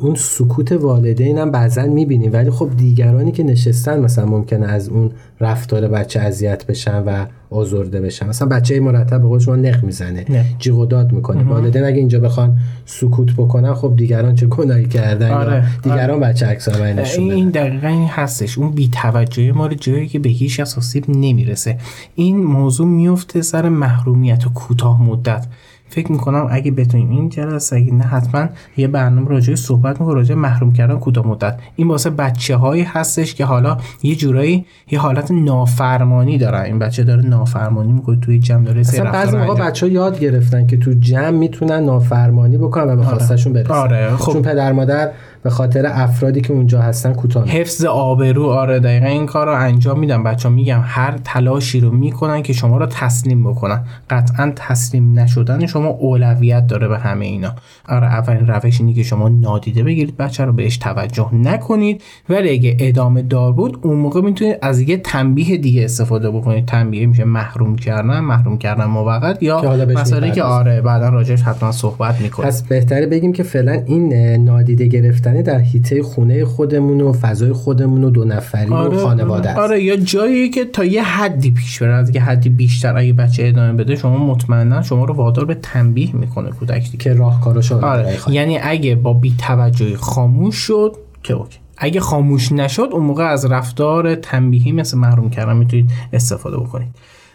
اون 0.00 0.14
سکوت 0.14 0.72
والدین 0.72 1.38
هم 1.38 1.50
بعضا 1.50 1.82
می‌بینیم 1.82 2.32
ولی 2.32 2.50
خب 2.50 2.70
دیگرانی 2.76 3.32
که 3.32 3.42
نشستن 3.42 4.00
مثلا 4.00 4.26
ممکنه 4.26 4.66
از 4.66 4.88
اون 4.88 5.10
رفتار 5.40 5.88
بچه 5.88 6.20
اذیت 6.20 6.66
بشن 6.66 7.02
و 7.02 7.26
آزرده 7.50 8.00
بشن. 8.00 8.28
مثلا 8.28 8.48
بچه 8.48 8.80
مرتب 8.80 9.22
به 9.22 9.28
خودش 9.28 9.48
نق 9.48 9.84
می‌زنه 9.84 10.24
جیغ 10.58 10.78
و 10.78 10.86
داد 10.86 11.12
می‌کنه. 11.12 11.48
والدین 11.48 11.84
اگه 11.84 11.98
اینجا 11.98 12.20
بخوان 12.20 12.58
سکوت 12.86 13.32
بکنن 13.36 13.74
خب 13.74 13.96
دیگران 13.96 14.34
چه 14.34 14.46
گناهی 14.46 14.86
کردن؟ 14.86 15.30
آره. 15.30 15.64
دیگران 15.82 16.10
آره. 16.10 16.32
بچه 16.32 16.46
عکس 16.46 16.68
نشون 16.68 17.30
این 17.30 17.50
دقیقا 17.50 17.88
این 17.88 18.08
هستش. 18.08 18.58
اون 18.58 18.70
بی 18.70 18.88
توجهی 18.88 19.52
ما 19.52 19.66
رو 19.66 19.74
جایی 19.74 20.08
که 20.08 20.18
به 20.18 20.28
هیچ 20.28 20.60
اساسیب 20.60 21.04
نمی‌رسه. 21.08 21.78
این 22.14 22.44
موضوع 22.44 22.86
میفته 22.86 23.42
سر 23.42 23.68
محرومیت 23.68 24.46
و 24.46 24.50
کوتاه 24.50 25.02
مدت. 25.02 25.46
فکر 25.92 26.12
می‌کنم 26.12 26.46
اگه 26.50 26.70
بتونیم 26.70 27.10
این 27.10 27.28
جلسه 27.28 27.76
اگه 27.76 27.92
نه 27.92 28.04
حتما 28.04 28.48
یه 28.76 28.88
برنامه 28.88 29.28
راجع 29.28 29.54
صحبت 29.54 30.00
می‌کنه 30.00 30.14
راجع 30.14 30.34
محروم 30.34 30.72
کردن 30.72 30.98
کوتاه 30.98 31.26
مدت 31.26 31.58
این 31.76 31.88
واسه 31.88 32.10
بچه 32.10 32.56
هایی 32.56 32.82
هستش 32.82 33.34
که 33.34 33.44
حالا 33.44 33.76
یه 34.02 34.14
جورایی 34.14 34.66
یه 34.90 35.00
حالت 35.00 35.30
نافرمانی 35.30 36.38
داره 36.38 36.62
این 36.62 36.78
بچه 36.78 37.04
داره 37.04 37.22
نافرمانی 37.22 37.92
می‌کنه 37.92 38.16
توی 38.20 38.38
جمع 38.38 38.64
داره 38.64 38.80
اصلا 38.80 39.10
بعضی 39.10 39.36
موقع 39.36 39.66
بچه 39.66 39.86
ها 39.86 39.92
یاد 39.92 40.20
گرفتن 40.20 40.66
که 40.66 40.76
تو 40.76 40.92
جمع 40.92 41.30
می‌تونن 41.30 41.84
نافرمانی 41.84 42.58
بکنن 42.58 42.92
و 42.92 42.96
به 42.96 43.02
آره. 43.06 43.08
خواستشون 43.08 43.52
برسن 43.52 43.74
آره. 43.74 44.10
خب. 44.16 44.32
چون 44.32 44.42
پدر 44.42 44.72
مادر 44.72 45.10
به 45.42 45.50
خاطر 45.50 45.86
افرادی 45.86 46.40
که 46.40 46.52
اونجا 46.52 46.80
هستن 46.80 47.12
کوتاه 47.12 47.48
حفظ 47.48 47.84
آبرو 47.84 48.46
آره 48.46 48.80
دقیقا 48.80 49.06
این 49.06 49.26
کار 49.26 49.46
رو 49.46 49.52
انجام 49.52 49.98
میدم. 49.98 50.22
بچه 50.22 50.48
میگم 50.48 50.80
هر 50.84 51.18
تلاشی 51.24 51.80
رو 51.80 51.90
می‌کنن 51.90 52.42
که 52.42 52.52
شما 52.52 52.76
رو 52.76 52.86
تسلیم 52.86 53.50
بکنن. 53.50 53.84
قطعا 54.10 54.52
تسلیم 54.56 55.18
نشدن 55.18 55.66
شما 55.66 55.88
اولویت 55.88 56.66
داره 56.66 56.88
به 56.88 56.98
همه 56.98 57.24
اینا. 57.24 57.54
آره 57.88 58.06
اولین 58.06 58.46
روش 58.46 58.80
اینه 58.80 58.92
که 58.92 59.02
شما 59.02 59.28
نادیده 59.28 59.82
بگیرید 59.82 60.16
بچه 60.16 60.44
رو 60.44 60.52
بهش 60.52 60.76
توجه 60.76 61.34
نکنید. 61.34 62.02
ولی 62.28 62.50
اگه 62.50 62.76
ادامه 62.80 63.22
دار 63.22 63.52
بود 63.52 63.78
اون 63.82 63.96
موقع 63.96 64.20
می‌تونید 64.20 64.56
از 64.62 64.80
یه 64.80 64.96
تنبیه 64.96 65.56
دیگه 65.56 65.84
استفاده 65.84 66.30
بکنید. 66.30 66.66
تنبیه 66.66 67.06
میشه 67.06 67.24
محروم 67.24 67.76
کردن 67.76 68.20
محروم 68.20 68.58
کردن 68.58 68.84
موقت 68.84 69.42
یا 69.42 69.86
مسئله 69.94 70.30
که 70.30 70.42
آره 70.42 70.80
بعدا 70.80 71.08
راجعش 71.08 71.42
حتما 71.42 71.72
صحبت 71.72 72.20
می‌کنیم. 72.20 72.48
پس 72.48 72.62
بهتره 72.62 73.06
بگیم 73.06 73.32
که 73.32 73.42
فعلا 73.42 73.72
این 73.72 74.12
نادیده 74.44 74.86
گرفتن 74.86 75.31
گرفتن 75.34 75.52
در 75.52 75.60
هیته 75.60 76.02
خونه 76.02 76.44
خودمون 76.44 77.00
و 77.00 77.12
فضای 77.12 77.52
خودمون 77.52 78.04
و 78.04 78.10
دو 78.10 78.24
نفری 78.24 78.72
آره، 78.72 78.96
و 78.96 79.04
خانواده 79.04 79.50
است. 79.50 79.58
آره 79.58 79.82
یا 79.82 79.96
جایی 79.96 80.50
که 80.50 80.64
تا 80.64 80.84
یه 80.84 81.02
حدی 81.02 81.50
پیش 81.50 81.82
بره 81.82 81.92
از 81.92 82.14
یه 82.14 82.22
حدی 82.22 82.48
بیشتر 82.48 82.96
اگه 82.96 83.12
بچه 83.12 83.46
ادامه 83.46 83.72
بده 83.72 83.96
شما 83.96 84.26
مطمئنا 84.26 84.82
شما 84.82 85.04
رو 85.04 85.14
وادار 85.14 85.44
به 85.44 85.54
تنبیه 85.54 86.16
می‌کنه 86.16 86.50
کودک 86.50 86.90
دیگه. 86.90 87.04
که 87.04 87.14
راهکارش 87.14 87.72
آره. 87.72 88.18
یعنی 88.30 88.58
اگه 88.58 88.94
با 88.94 89.12
بی‌توجهی 89.12 89.96
خاموش 89.96 90.54
شد 90.54 90.96
که 91.22 91.34
اوکی. 91.34 91.58
اگه 91.76 92.00
خاموش 92.00 92.52
نشد 92.52 92.88
اون 92.92 93.04
موقع 93.04 93.24
از 93.24 93.44
رفتار 93.44 94.14
تنبیهی 94.14 94.72
مثل 94.72 94.98
محروم 94.98 95.30
کردن 95.30 95.56
می‌تونید 95.56 95.90
استفاده 96.12 96.56
بکنید. 96.56 96.88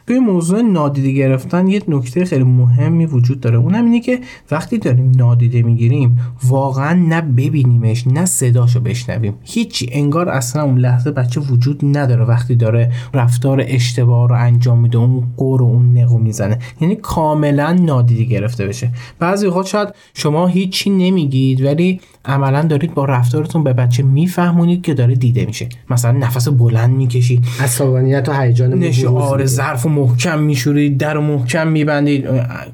توی 0.08 0.20
موضوع 0.20 0.62
نادیده 0.62 1.12
گرفتن 1.12 1.68
یه 1.68 1.82
نکته 1.88 2.26
خیلی 2.26 2.44
مهمی 2.44 3.06
وجود 3.06 3.40
داره. 3.40 3.58
اونم 3.58 3.86
اینه 3.86 4.00
که 4.00 4.20
وقتی 4.52 4.78
داریم 4.78 5.12
نادیده 5.16 5.62
می‌گیریم 5.62 6.20
واقعا 6.48 6.94
نه 6.94 7.22
ببینیمش 7.22 8.08
نه 8.08 8.26
صداشو 8.26 8.80
بشنویم. 8.80 9.34
هیچی. 9.44 9.90
انگار 9.92 10.30
اصلا 10.30 10.64
اون 10.64 10.78
لحظه 10.78 11.12
بچه 11.12 11.42
وجود 11.42 11.80
نداره 11.84 12.26
وقتی 12.26 12.56
داره 12.56 12.92
رفتار 13.14 13.64
اشتباه 13.68 14.30
رو 14.30 14.36
انجام 14.36 14.80
میده 14.80 14.98
اون 14.98 15.24
قور 15.38 15.62
و 15.62 15.66
اون 15.66 15.98
نقو 15.98 16.18
می‌زنه. 16.18 16.60
یعنی 16.82 16.96
کاملا 16.96 17.74
نادیده 17.74 18.24
گرفته 18.24 18.68
بشه. 18.68 18.92
بعضی 19.20 19.48
وقت 19.48 19.66
شاید 19.66 19.90
شما 20.14 20.48
هیچی 20.48 20.90
نمیگید 20.90 21.66
ولی 21.66 22.00
عملا 22.28 22.62
دارید 22.62 22.94
با 22.94 23.06
رفتارتون 23.06 23.64
به 23.64 23.74
بچه 23.74 24.04
میفهمونید 24.04 24.82
که 24.82 24.94
داره 24.94 25.16
دیده 25.16 25.46
میشه. 25.46 25.70
مثلا 25.90 26.12
نفس 26.12 26.48
بلند 26.48 26.96
می‌کشید. 26.96 27.46
عصبانیت 27.60 28.30
و 28.30 28.34
هیجان 28.42 28.74
نشعار 28.74 29.46
ظرف 29.46 29.86
و 29.86 29.90
محکم 29.90 30.40
میشورید 30.40 30.98
در 30.98 31.18
و 31.18 31.22
محکم 31.22 31.68
میبندید. 31.68 32.26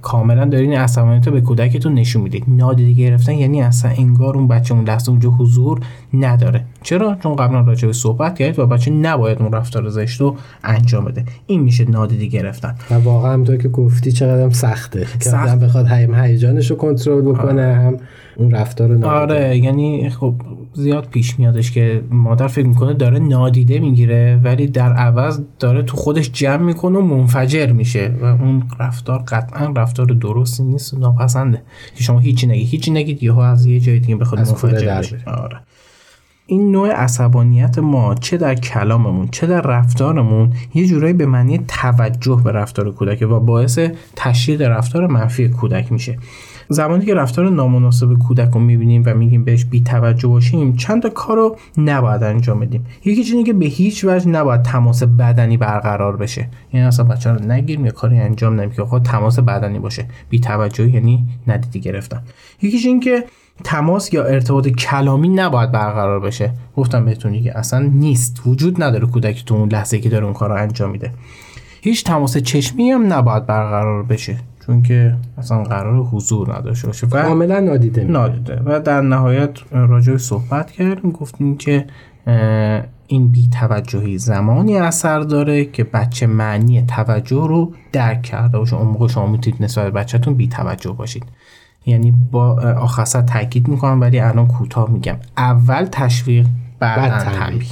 کاملا 0.01 0.45
دارین 0.45 0.73
عصبانیت 0.73 1.27
رو 1.27 1.33
به 1.33 1.41
کودکتون 1.41 1.93
نشون 1.93 2.21
می‌دید. 2.21 2.43
نادیده 2.47 2.91
گرفتن 2.91 3.33
یعنی 3.33 3.61
اصلا 3.61 3.91
انگار 3.97 4.37
اون 4.37 4.47
بچه 4.47 4.73
اون 4.73 4.83
لحظه 4.83 5.09
اونجا 5.09 5.29
حضور 5.29 5.79
نداره. 6.13 6.65
چرا؟ 6.83 7.15
چون 7.23 7.35
قبلا 7.35 7.61
راجع 7.61 7.87
به 7.87 7.93
صحبت 7.93 8.39
کردید 8.39 8.59
و 8.59 8.67
بچه 8.67 8.91
نباید 8.91 9.41
اون 9.41 9.51
رفتار 9.51 9.89
زشت 9.89 10.21
رو 10.21 10.35
انجام 10.63 11.05
بده. 11.05 11.25
این 11.47 11.61
میشه 11.61 11.89
نادیده 11.89 12.25
گرفتن. 12.25 12.75
و 12.91 12.93
واقعا 12.93 13.33
همونطور 13.33 13.57
که 13.57 13.69
گفتی 13.69 14.11
چقدر 14.11 14.49
سخته. 14.49 15.07
که 15.19 15.29
سخت. 15.29 15.49
آدم 15.49 15.59
بخواد 15.59 15.85
هم 15.85 16.15
هیجانش 16.15 16.71
رو 16.71 16.75
کنترل 16.75 17.21
بکنه 17.21 17.75
هم 17.75 17.97
اون 18.35 18.51
رفتار 18.51 18.87
رو 18.87 18.93
نادیده. 18.93 19.09
آره 19.09 19.57
یعنی 19.57 20.09
خب 20.09 20.35
زیاد 20.73 21.07
پیش 21.11 21.39
میادش 21.39 21.71
که 21.71 22.03
مادر 22.09 22.47
فکر 22.47 22.67
می‌کنه 22.67 22.93
داره 22.93 23.19
نادیده 23.19 23.79
می‌گیره 23.79 24.39
ولی 24.43 24.67
در 24.67 24.93
عوض 24.93 25.41
داره 25.59 25.83
تو 25.83 25.97
خودش 25.97 26.31
جمع 26.31 26.63
می‌کنه 26.63 26.99
و 26.99 27.01
منفجر 27.01 27.71
میشه 27.71 28.11
و 28.21 28.25
اون 28.25 28.63
رفتار 28.79 29.23
قطعا 29.27 29.73
رفتار 29.75 30.05
درستی 30.05 30.63
نیست 30.63 30.93
و 30.93 30.99
ناپسنده. 30.99 31.61
که 31.95 32.03
شما 32.03 32.19
هیچی 32.19 32.47
نگید 32.47 32.67
هیچی 32.67 32.91
نگید 32.91 33.23
یهو 33.23 33.39
از 33.39 33.65
یه 33.65 33.79
جای 33.79 33.99
دیگه 33.99 34.15
بخواد 34.15 34.39
منفجر 34.39 34.97
بشه. 34.97 35.17
آره. 35.27 35.57
این 36.53 36.71
نوع 36.71 36.91
عصبانیت 36.91 37.79
ما 37.79 38.15
چه 38.15 38.37
در 38.37 38.55
کلاممون 38.55 39.27
چه 39.27 39.47
در 39.47 39.61
رفتارمون 39.61 40.53
یه 40.73 40.85
جورایی 40.85 41.13
به 41.13 41.25
معنی 41.25 41.59
توجه 41.67 42.41
به 42.43 42.51
رفتار 42.51 42.91
کودک 42.91 43.27
و 43.31 43.39
باعث 43.39 43.79
تشدید 44.15 44.63
رفتار 44.63 45.07
منفی 45.07 45.49
کودک 45.49 45.91
میشه. 45.91 46.17
زمانی 46.69 47.05
که 47.05 47.13
رفتار 47.13 47.49
نامناسب 47.49 48.13
کودک 48.13 48.49
رو 48.53 48.59
می‌بینیم 48.59 49.03
و 49.05 49.13
میگیم 49.13 49.43
بهش 49.43 49.65
بی 49.65 49.81
توجه 49.81 50.27
باشیم 50.27 50.75
چند 50.75 51.01
تا 51.01 51.09
کار 51.09 51.37
رو 51.37 51.57
نباید 51.77 52.23
انجام 52.23 52.59
بدیم. 52.59 52.85
یکی 53.05 53.31
اینه 53.31 53.43
که 53.43 53.53
به 53.53 53.65
هیچ 53.65 54.05
وجه 54.05 54.27
نباید 54.27 54.61
تماس 54.61 55.03
بدنی 55.03 55.57
برقرار 55.57 56.17
بشه. 56.17 56.49
یعنی 56.73 56.87
اصلا 56.87 57.05
بچه 57.05 57.31
رو 57.31 57.45
نگیریم 57.45 57.85
یا 57.85 57.91
کاری 57.91 58.19
انجام 58.19 58.55
نمیم 58.55 58.69
که 58.69 58.83
خود 58.83 59.03
تماس 59.03 59.39
بدنی 59.39 59.79
باشه. 59.79 60.05
بی 60.29 60.39
توجهی 60.39 60.91
یعنی 60.91 61.27
ندیدی 61.47 61.79
گرفتن. 61.79 62.21
یکیش 62.61 62.85
این 62.85 62.99
که 62.99 63.23
تماس 63.63 64.13
یا 64.13 64.23
ارتباط 64.23 64.67
کلامی 64.67 65.29
نباید 65.29 65.71
برقرار 65.71 66.19
بشه. 66.19 66.51
گفتم 66.75 67.05
بهتون 67.05 67.43
که 67.43 67.57
اصلا 67.57 67.79
نیست. 67.79 68.41
وجود 68.45 68.83
نداره 68.83 69.07
کودک 69.07 69.45
تو 69.45 69.55
اون 69.55 69.69
لحظه 69.69 69.99
که 69.99 70.09
داره 70.09 70.25
اون 70.25 70.33
کار 70.33 70.49
رو 70.49 70.55
انجام 70.55 70.91
میده. 70.91 71.11
هیچ 71.81 72.03
تماس 72.03 72.37
چشمی 72.37 72.89
هم 72.89 73.13
نباید 73.13 73.45
برقرار 73.45 74.03
بشه 74.03 74.37
چون 74.65 74.81
که 74.81 75.15
اصلا 75.37 75.63
قرار 75.63 76.03
حضور 76.03 76.57
نداشته 76.57 76.87
باشه 76.87 77.07
و 77.07 77.23
کاملا 77.23 77.59
نادیده. 77.59 78.03
نادیده. 78.03 78.61
و 78.65 78.79
در 78.79 79.01
نهایت 79.01 79.49
راجع 79.71 80.17
صحبت 80.17 80.71
کردیم 80.71 81.11
گفتیم 81.11 81.57
که 81.57 81.85
این 83.07 83.27
بی 83.27 83.49
توجهی 83.49 84.17
زمانی 84.17 84.77
اثر 84.77 85.19
داره 85.19 85.65
که 85.65 85.83
بچه 85.83 86.27
معنی 86.27 86.81
توجه 86.81 87.47
رو 87.47 87.73
درک 87.91 88.21
کرده 88.21 88.57
باشه. 88.57 88.75
اون 88.75 88.87
موقع 88.87 89.07
شما 89.07 89.27
می‌تونید 89.27 89.63
نسبت 89.63 89.93
بچهتون 89.93 90.33
بی 90.33 90.47
توجه 90.47 90.91
باشید. 90.91 91.25
یعنی 91.85 92.13
با 92.31 92.61
آخصت 92.79 93.25
تاکید 93.25 93.67
می‌کنم 93.67 94.01
ولی 94.01 94.19
الان 94.19 94.47
کوتاه 94.47 94.89
میگم. 94.89 95.17
اول 95.37 95.85
تشویق 95.91 96.47
بعد. 96.79 97.23
تنبیه 97.23 97.67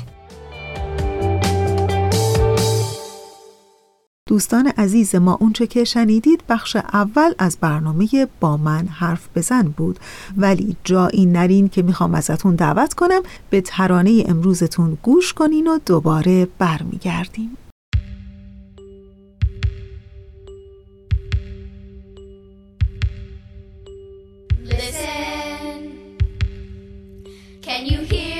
دوستان 4.28 4.67
عزیز 4.78 5.15
ما 5.15 5.38
اونچه 5.41 5.67
که 5.67 5.84
شنیدید 5.84 6.43
بخش 6.50 6.76
اول 6.76 7.32
از 7.39 7.58
برنامه 7.62 8.08
با 8.39 8.58
من 8.58 8.88
حرف 8.88 9.30
بزن 9.36 9.62
بود. 9.62 10.00
ولی 10.38 10.76
جایی 10.84 11.26
نرین 11.26 11.69
که 11.69 11.82
می‌خوام 11.82 12.15
ازتون 12.15 12.56
دعوت 12.56 12.93
کنم 12.93 13.21
به 13.50 13.62
ترانه 13.62 14.24
امروزتون 14.28 14.97
گوش 15.04 15.34
کنین 15.34 15.67
و 15.67 15.80
دوباره 15.86 16.47
برمیگردیم. 16.60 17.50
Can 27.71 27.86
you 27.86 27.99
hear 28.03 28.31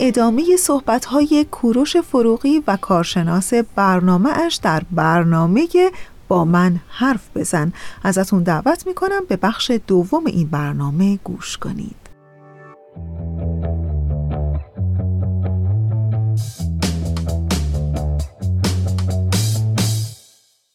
ادامه 0.00 0.42
صحبت‌های 0.58 1.46
کوروش 1.50 1.96
فروغی 1.96 2.62
و 2.66 2.76
کارشناس 2.80 3.52
برنامه 3.76 4.30
اش 4.30 4.54
در 4.54 4.82
برنامه 4.90 5.66
با 6.28 6.44
من 6.44 6.76
حرف 6.88 7.28
بزن. 7.34 7.72
ازتون 8.04 8.42
دعوت 8.42 8.86
می‌کنم 8.86 9.20
به 9.28 9.36
بخش 9.36 9.72
دوم 9.86 10.26
این 10.26 10.48
برنامه 10.48 11.18
گوش 11.24 11.58
کنید. 11.58 11.96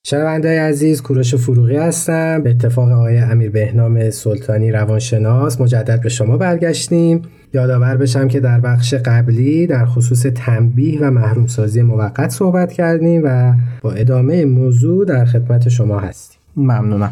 شنونده 0.04 0.62
عزیز 0.62 1.02
کوروش 1.02 1.36
فروغی 1.36 1.78
هستم. 1.78 2.44
به 2.44 2.50
اتفاق 2.50 2.92
آقای 2.92 3.18
امیر 3.18 3.52
بهنام 3.52 4.10
سلطانی 4.10 4.72
روانشناس 4.72 5.62
مجدد 5.62 6.02
به 6.02 6.10
شما 6.10 6.38
برگشتیم. 6.38 7.22
یادآور 7.54 7.98
بشم 7.98 8.28
که 8.28 8.40
در 8.40 8.60
بخش 8.60 8.94
قبلی 8.94 9.68
در 9.68 9.86
خصوص 9.86 10.26
تنبیه 10.36 11.02
و 11.02 11.12
محرومسازی 11.12 11.82
موقت 11.82 12.30
صحبت 12.30 12.74
کردیم 12.74 13.22
و 13.26 13.54
با 13.82 13.92
ادامه 13.92 14.46
موضوع 14.46 15.06
در 15.06 15.26
خدمت 15.26 15.70
شما 15.70 16.00
هستیم. 16.00 16.41
ممنونم. 16.56 17.12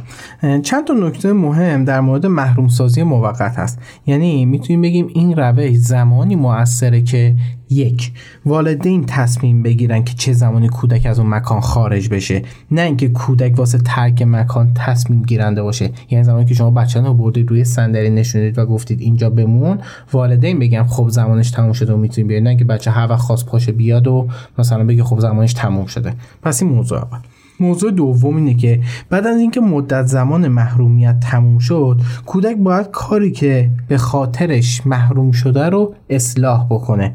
چند 0.63 0.88
تا 0.88 0.93
نکته 0.93 1.34
مهم 1.34 1.86
در 1.86 1.99
مورد 1.99 2.25
محروم 2.25 2.67
سازی 2.67 3.04
موقت 3.04 3.60
هست. 3.60 3.80
یعنی 4.06 4.45
می‌تونیم 4.45 4.82
بگیم 4.82 5.08
این 5.13 5.36
روش 5.36 5.75
زمانی 5.75 6.36
موثره 6.36 7.02
که 7.02 7.36
یک 7.69 8.12
والدین 8.45 9.06
تصمیم 9.06 9.63
بگیرن 9.63 10.04
که 10.04 10.13
چه 10.13 10.34
زمانی 10.34 10.67
کودک 10.67 11.06
از 11.06 11.19
اون 11.19 11.30
مکان 11.30 11.60
خارج 11.60 12.10
بشه. 12.10 12.41
نه 12.71 12.82
اینکه 12.82 13.10
کودک 13.10 13.60
واسه 13.60 13.78
ترک 13.78 14.21
مکان 14.21 14.73
تصمیم 14.75 15.21
گیرنده 15.21 15.63
باشه. 15.63 15.91
یعنی 16.10 16.23
زمانی 16.23 16.45
که 16.45 16.54
شما 16.54 16.71
بچه 16.71 17.02
رو 17.02 17.13
بردید 17.13 17.49
روی 17.49 17.63
صندلی 17.63 18.10
نشونید 18.10 18.58
و 18.58 18.65
گفتید 18.65 19.02
اینجا 19.02 19.30
بمون 19.30 19.80
والدین 20.13 20.60
بگن 20.60 20.84
خب 20.84 21.10
زمانش 21.10 21.52
تموم 21.52 21.73
شده 21.73 21.93
و 21.93 21.97
می‌تونیم 21.97 22.28
بیاید 22.28 22.43
نه 22.43 22.49
اینکه 22.49 22.65
بچه 22.65 22.91
هر 22.91 23.08
وقت 23.08 23.21
خواست 23.21 23.45
پاشه 23.45 23.71
بیاد 23.71 24.08
و 24.08 24.28
مثلا 24.58 24.84
بگه 24.84 25.04
خب 25.04 25.19
زمانش 25.19 25.54
تموم 25.54 25.86
شده. 25.86 26.13
پس 26.41 26.62
این 26.63 26.71
موضوع 26.71 26.97
اول. 26.97 27.19
موضوع 27.59 27.91
دوم 27.91 28.35
اینه 28.35 28.53
که 28.53 28.79
بعد 29.09 29.27
از 29.27 29.37
اینکه 29.37 29.61
مدت 29.61 30.05
زمان 30.05 30.47
محرومیت 30.47 31.19
تموم 31.19 31.59
شد 31.59 32.01
کودک 32.25 32.57
باید 32.57 32.91
کاری 32.91 33.31
که 33.31 33.69
به 33.87 33.97
خاطرش 33.97 34.87
محروم 34.87 35.31
شده 35.31 35.69
رو 35.69 35.93
اصلاح 36.09 36.65
بکنه. 36.65 37.13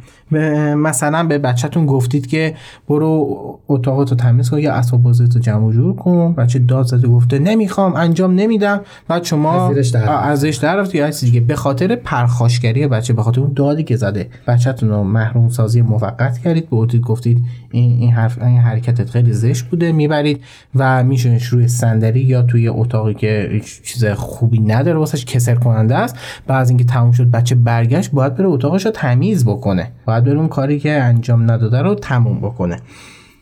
مثلا 0.77 1.25
به 1.25 1.39
بچهتون 1.39 1.87
گفتید 1.87 2.27
که 2.27 2.55
برو 2.89 3.61
اتاقتو 3.69 4.15
تمیز 4.15 4.51
کن 4.51 4.59
یا 4.59 4.73
اسباب 4.75 5.03
بازیتو 5.03 5.39
جمع 5.39 5.73
جور 5.73 5.97
کن. 5.97 6.35
بچه 6.35 6.59
داد 6.59 6.87
زده 6.87 7.09
گفته 7.09 7.39
نمی‌خوام 7.39 7.95
انجام 7.95 8.35
نمیدم. 8.35 8.81
بعد 9.09 9.25
شما 9.25 9.69
ازش 10.07 10.57
در 10.57 10.77
رفت 10.77 10.95
یا 10.95 11.11
دیگه 11.11 11.41
به 11.41 11.57
خاطر 11.57 11.97
پرخاشگری 11.97 12.87
بچه 12.87 13.13
به 13.13 13.23
خاطر 13.23 13.41
اون 13.41 13.53
دادی 13.57 13.83
که 13.83 13.97
زده 13.97 14.29
بچهتون 14.47 14.89
رو 14.89 15.03
محروم 15.03 15.49
سازی 15.49 15.83
موقت 15.83 16.39
کردید. 16.39 16.71
به 16.71 16.99
گفتید 16.99 17.45
این 17.75 18.01
این 18.01 18.13
حرف 18.13 18.43
این 18.43 18.59
حرکتت 18.59 19.11
خیلی 19.11 19.33
زشت 19.33 19.65
بوده 19.65 19.93
می‌برید 19.93 20.41
و 20.75 21.05
میشونش 21.05 21.47
روی 21.47 21.69
صندلی 21.69 22.21
یا 22.21 22.43
توی 22.43 22.69
اتاقی 22.69 23.15
که 23.15 23.61
چیز 23.85 24.05
خوبی 24.05 24.59
نداره 24.59 24.99
واسش 24.99 25.25
کسر 25.25 25.55
کننده 25.55 25.95
است. 25.95 26.17
بعد 26.47 26.61
از 26.61 26.69
اینکه 26.69 26.85
تموم 26.85 27.13
شد 27.13 27.31
بچه 27.31 27.55
برگشت 27.55 28.11
باید 28.11 28.37
بره 28.37 28.47
اتاقش 28.47 28.87
رو 28.87 28.91
تمیز 28.91 29.45
بکنه. 29.45 29.93
باید 30.07 30.25
بره 30.25 30.39
اون 30.39 30.49
کاری 30.49 30.79
که 30.79 30.93
انجام 30.93 31.51
نداده 31.51 31.83
رو 31.83 31.95
تموم 31.95 32.39
بکنه. 32.39 32.77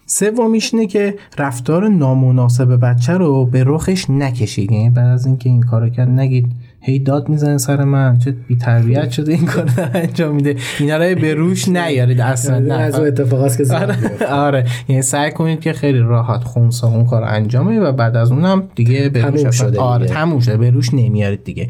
سومیش 0.07 0.75
اینه 0.75 0.87
که 0.87 1.15
رفتار 1.39 1.89
نامناسب 1.89 2.81
بچه 2.81 3.13
رو 3.13 3.47
به 3.47 3.65
رخش 3.67 4.11
نکشید. 4.11 4.73
یعنی 4.73 4.91
بعد 4.91 5.07
از 5.07 5.27
اینکه 5.27 5.49
این 5.49 5.61
کارو 5.61 5.89
کرد 5.89 6.09
نگید 6.09 6.47
هی 6.85 6.99
داد 6.99 7.29
می‌زنه 7.29 7.59
سر 7.59 7.85
من. 7.85 8.19
چه 8.19 8.31
بی 8.31 8.57
تربیت 8.57 9.11
شده 9.11 9.33
این 9.33 9.47
کار 9.47 9.71
انجام 9.95 10.35
میده. 10.35 10.57
اینا 10.81 10.97
رو 10.97 11.15
به 11.15 11.35
روش 11.35 11.69
نیارید 11.69 12.21
اصلا 12.21 12.59
نه. 12.59 12.75
از 12.75 13.01
اتفاقاست 13.01 13.59
که 13.59 13.75
آره, 13.75 13.97
آره. 14.27 14.67
یعنی 14.89 15.03
سعی 15.03 15.31
کنید 15.31 15.61
که 15.61 15.73
خیلی 15.73 15.99
راحت 15.99 16.45
خونسا 16.45 16.89
اون 16.89 17.07
کار 17.07 17.25
انجامه 17.25 17.81
و 17.81 17.93
بعد 17.93 18.17
از 18.17 18.33
اونم 18.33 18.63
دیگه 18.75 19.09
به 19.09 19.27
روش 19.27 19.57
شده 19.57 19.81
آره 19.81 20.07
تموم 20.07 20.41
شده. 20.41 20.57
به 20.57 20.71
روش 20.71 20.95
نمیارید 20.95 21.45
دیگه. 21.45 21.69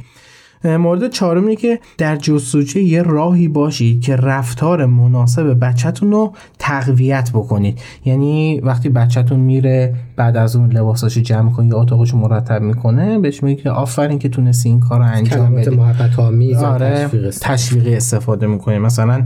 مورد 0.64 1.11
چهارم 1.11 1.42
اینه 1.42 1.57
که 1.57 1.81
در 1.98 2.16
جستجوی 2.16 2.85
یه 2.85 3.03
راهی 3.03 3.48
باشید 3.48 4.01
که 4.01 4.16
رفتار 4.16 4.87
مناسب 4.87 5.64
بچهتون 5.64 6.11
رو 6.11 6.33
تقویت 6.59 7.31
بکنید. 7.35 7.79
یعنی 8.05 8.61
وقتی 8.61 8.88
بچهتون 8.88 9.40
میره 9.40 9.94
بعد 10.16 10.37
از 10.37 10.57
اون 10.57 10.72
لباساشو 10.72 11.20
جمع 11.20 11.51
کنه 11.51 11.66
یا 11.66 11.81
اتاقشو 11.81 12.16
مرتب 12.16 12.62
می‌کنه 12.62 13.18
بهش 13.18 13.42
میگه 13.42 13.62
که 13.62 13.70
آفرین 13.70 14.18
که 14.18 14.29
تونستی 14.29 14.68
این 14.68 14.81
کار 14.81 14.98
رو 14.98 15.05
انجام 15.05 15.55
بدی. 15.55 15.77
محبت 15.77 16.18
آمیز 16.18 16.62
آره 16.62 17.09
تشویقی 17.40 17.94
استفاده 17.94 18.46
می‌کنه 18.46 18.79
مثلا 18.79 19.25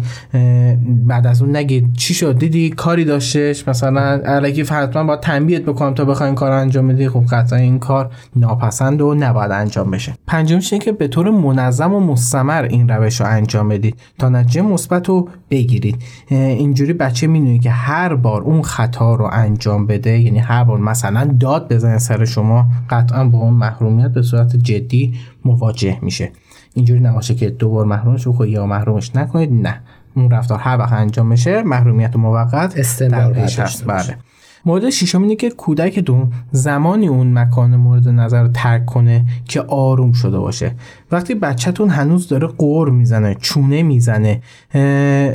بعد 0.86 1.26
از 1.26 1.42
اون 1.42 1.56
نگید 1.56 1.92
چی 1.96 2.14
شد 2.14 2.38
دیدی 2.38 2.70
کاری 2.70 3.04
داشتش؟ 3.04 3.68
مثلا 3.68 4.20
الکی 4.24 4.62
حتما 4.62 5.04
باید 5.04 5.20
تنبیهت 5.20 5.62
بکنم 5.62 5.94
تا 5.94 6.04
بخوای 6.04 6.26
این 6.26 6.34
کار 6.34 6.52
انجام 6.52 6.88
بدی. 6.88 7.08
خب 7.08 7.24
قطعا 7.30 7.58
این 7.58 7.78
کار 7.78 8.10
ناپسند 8.36 9.02
و 9.02 9.14
نباید 9.14 9.50
انجام 9.50 9.90
بشه. 9.90 10.14
پنجمش 10.26 10.72
اینه 10.72 10.84
که 10.84 10.92
به 10.92 11.08
طور 11.08 11.25
منظم 11.30 11.92
و 11.92 12.00
مستمر 12.00 12.62
این 12.62 12.88
روش 12.88 13.20
رو 13.20 13.26
انجام 13.26 13.68
بدید 13.68 13.96
تا 14.18 14.28
نتیجه 14.28 14.62
مثبت 14.62 15.08
رو 15.08 15.28
بگیرید. 15.50 16.02
اینجوری 16.30 16.92
بچه 16.92 17.26
می‌دونه 17.26 17.58
که 17.58 17.70
هر 17.70 18.14
بار 18.14 18.42
اون 18.42 18.62
خطا 18.62 19.14
رو 19.14 19.28
انجام 19.32 19.86
بده 19.86 20.18
یعنی 20.18 20.38
هر 20.38 20.64
بار 20.64 20.78
مثلا 20.78 21.36
داد 21.40 21.72
بزنه 21.72 21.98
سر 21.98 22.24
شما 22.24 22.66
قطعا 22.90 23.24
با 23.24 23.38
اون 23.38 23.54
محرومیت 23.54 24.08
به 24.08 24.22
صورت 24.22 24.56
جدی 24.56 25.14
مواجه 25.44 25.98
میشه. 26.02 26.32
اینجوری 26.74 27.00
نباشه 27.00 27.34
که 27.34 27.50
دوبار 27.50 27.84
محرومش 27.84 28.28
بکنید 28.28 28.52
یا 28.52 28.66
محرومش 28.66 29.16
نکنید 29.16 29.52
نه. 29.52 29.80
اون 30.16 30.30
رفتار 30.30 30.58
هر 30.58 30.78
وقت 30.78 30.92
انجام 30.92 31.26
میشه 31.26 31.62
محرومیت 31.62 32.16
موقت 32.16 32.78
استمرار 32.78 33.34
هست. 33.34 33.86
بله. 33.86 34.16
مورد 34.64 34.90
ششم 34.90 35.22
اینه 35.22 35.36
که 35.36 35.50
کودکتون 35.50 36.32
زمانی 36.52 37.08
اون 37.08 37.38
مکان 37.38 37.76
مورد 37.76 38.08
نظر 38.08 38.42
رو 38.42 38.48
ترک 38.48 38.86
کنه 38.86 39.24
که 39.44 39.60
آروم 39.60 40.12
شده 40.12 40.38
باشه. 40.38 40.74
وقتی 41.10 41.34
بچهتون 41.34 41.88
هنوز 41.88 42.28
داره 42.28 42.46
قور 42.46 42.90
می‌زنه 42.90 43.36
چونه 43.40 43.82
می‌زنه 43.82 44.40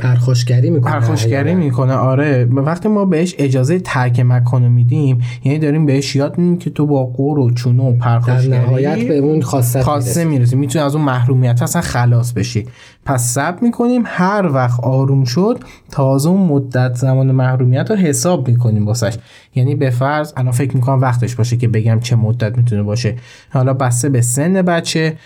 پرخاشگری 0.02 0.70
می‌کنه. 0.70 0.92
پرخاشگری 0.92 1.54
می‌کنه 1.54 1.94
آره. 1.94 2.44
وقتی 2.44 2.88
ما 2.88 3.04
بهش 3.04 3.34
اجازه 3.38 3.78
ترک 3.78 4.20
مکانو 4.20 4.68
میدیم 4.68 5.20
یعنی 5.44 5.58
داریم 5.58 5.86
بهش 5.86 6.16
یاد 6.16 6.38
میدیم 6.38 6.58
که 6.58 6.70
تو 6.70 6.86
با 6.86 7.04
قور 7.04 7.38
و 7.38 7.50
چونه 7.50 7.82
و 7.82 7.92
پرخاشگری 7.92 8.48
در 8.48 8.60
نهایت 8.60 9.08
به 9.08 9.18
اون 9.18 9.42
خاصه 9.42 9.82
خاصه 9.82 10.24
می‌رسی 10.24 10.56
می‌تونی 10.56 10.84
از 10.84 10.94
اون 10.94 11.04
محرومیت 11.04 11.62
اصلا 11.62 11.82
خلاص 11.82 12.32
بشی. 12.32 12.66
پس 13.04 13.34
سب 13.34 13.56
می‌کنیم 13.62 14.02
هر 14.06 14.50
وقت 14.52 14.80
آروم 14.80 15.24
شد 15.24 15.58
تازه 15.90 16.28
اون 16.28 16.40
مدت 16.40 16.94
زمان 16.94 17.32
محرومیت 17.32 17.90
رو 17.90 17.96
حساب 17.96 18.48
می‌کنیم 18.48 18.86
واسش. 18.86 19.14
یعنی 19.54 19.74
به 19.74 19.90
فرض 19.90 20.32
الان 20.36 20.52
فکر 20.52 20.74
می‌کنم 20.76 21.00
وقتش 21.00 21.34
باشه 21.34 21.56
که 21.56 21.68
بگم 21.68 22.00
چه 22.00 22.16
مدت 22.16 22.56
می‌تونه 22.58 22.82
باشه. 22.82 23.14
حالا 23.50 23.74
بسته 23.74 24.08
به 24.08 24.20
سن 24.20 24.62
بچه 24.62 25.16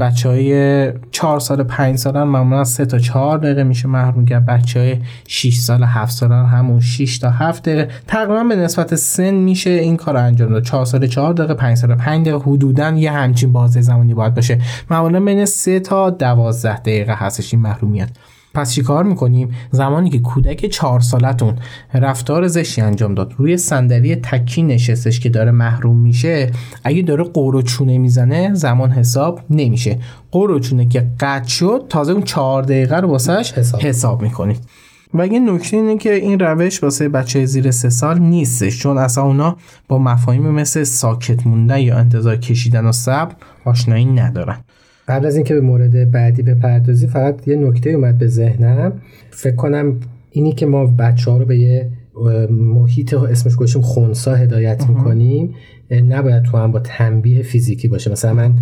بچه 0.00 0.28
های 0.28 0.92
4 1.10 1.40
سال 1.40 1.62
5 1.62 1.96
سالن 1.98 2.22
معمولا 2.22 2.64
3 2.64 2.86
تا 2.86 2.98
4 2.98 3.38
دقیقه 3.38 3.62
میشه 3.62 3.88
محروم 3.88 4.24
کرد. 4.24 4.46
بچه 4.46 4.80
های 4.80 4.96
6 5.28 5.56
سال 5.56 5.82
7 5.82 6.12
سالن 6.12 6.44
همون 6.44 6.80
6 6.80 7.18
تا 7.18 7.30
7 7.30 7.62
دقیقه. 7.62 7.88
تقریبا 8.06 8.44
به 8.44 8.56
نسبت 8.56 8.94
سن 8.94 9.34
میشه 9.34 9.70
این 9.70 9.96
کار 9.96 10.16
انجام 10.16 10.50
داد. 10.50 10.64
4 10.64 10.84
سال 10.84 11.06
4 11.06 11.32
دقیقه 11.32 11.54
5 11.54 11.76
سال 11.76 11.94
5 11.94 12.28
دقیقه. 12.28 12.44
حدودا 12.50 12.90
یه 12.90 13.12
همچین 13.12 13.52
بازه 13.52 13.80
زمانی 13.80 14.14
باید 14.14 14.34
باشه. 14.34 14.58
معمولا 14.90 15.20
بین 15.20 15.44
3 15.44 15.80
تا 15.80 16.10
12 16.10 16.78
دقیقه 16.78 17.14
هستش 17.14 17.54
این 17.54 17.62
محرومیت. 17.62 18.08
پس 18.54 18.72
چیکار 18.72 19.04
می‌کنیم؟ 19.04 19.54
زمانی 19.70 20.10
که 20.10 20.18
کودک 20.18 20.66
چهار 20.66 21.00
سالتون 21.00 21.56
رفتار 21.94 22.48
زشی 22.48 22.80
انجام 22.80 23.14
داد 23.14 23.34
روی 23.38 23.56
صندلی 23.56 24.16
تکی 24.16 24.62
نشستش 24.62 25.20
که 25.20 25.28
داره 25.28 25.50
محروم 25.50 25.96
میشه 25.96 26.50
اگه 26.84 27.02
داره 27.02 27.24
قور 27.24 27.56
و 27.56 27.62
چونه 27.62 27.98
می‌زنه 27.98 28.54
زمان 28.54 28.90
حساب 28.90 29.40
نمیشه. 29.50 29.98
قور 30.30 30.50
و 30.50 30.58
چونه 30.58 30.88
که 30.88 31.06
قطع 31.20 31.48
شد 31.48 31.86
تازه 31.88 32.12
اون 32.12 32.22
چهار 32.22 32.62
دقیقه 32.62 32.96
رو 32.96 33.08
واسهش 33.08 33.52
حساب, 33.52 33.80
حساب 33.80 34.22
می‌کنید. 34.22 34.60
و 35.14 35.26
یه 35.26 35.40
نکته 35.40 35.76
اینه 35.76 35.98
که 35.98 36.14
این 36.14 36.38
روش 36.38 36.82
واسه 36.82 37.08
بچه 37.08 37.46
زیر 37.46 37.70
سه 37.70 37.90
سال 37.90 38.18
نیستش 38.18 38.78
چون 38.78 38.98
اصلا 38.98 39.24
اونا 39.24 39.56
با 39.88 39.98
مفاهیم 39.98 40.50
مثل 40.50 40.84
ساکت 40.84 41.46
موندن 41.46 41.78
یا 41.78 41.98
انتظار 41.98 42.36
کشیدن 42.36 42.84
و 42.84 42.92
صبر 42.92 43.34
آشنایی 43.64 44.04
ندارن. 44.04 44.56
قبل 45.10 45.26
از 45.26 45.36
اینکه 45.36 45.54
به 45.54 45.60
مورد 45.60 46.10
بعدی 46.10 46.42
بپردازی 46.42 47.06
فقط 47.06 47.48
یه 47.48 47.56
نکته 47.56 47.90
اومد 47.90 48.18
به 48.18 48.26
ذهنم. 48.26 48.92
فکر 49.30 49.56
کنم 49.56 50.00
اینی 50.30 50.52
که 50.52 50.66
ما 50.66 50.86
بچه 50.86 51.30
ها 51.30 51.38
رو 51.38 51.44
به 51.44 51.58
یه 51.58 51.90
محیط 52.50 53.14
اسمش 53.14 53.54
گوشیم 53.56 53.82
خونسا 53.82 54.34
هدایت 54.34 54.88
می‌کنیم 54.88 55.54
نباید 55.90 56.42
تو 56.42 56.56
هم 56.56 56.72
با 56.72 56.80
تنبیه 56.80 57.42
فیزیکی 57.42 57.88
باشه. 57.88 58.10
مثلا 58.10 58.34
من 58.34 58.54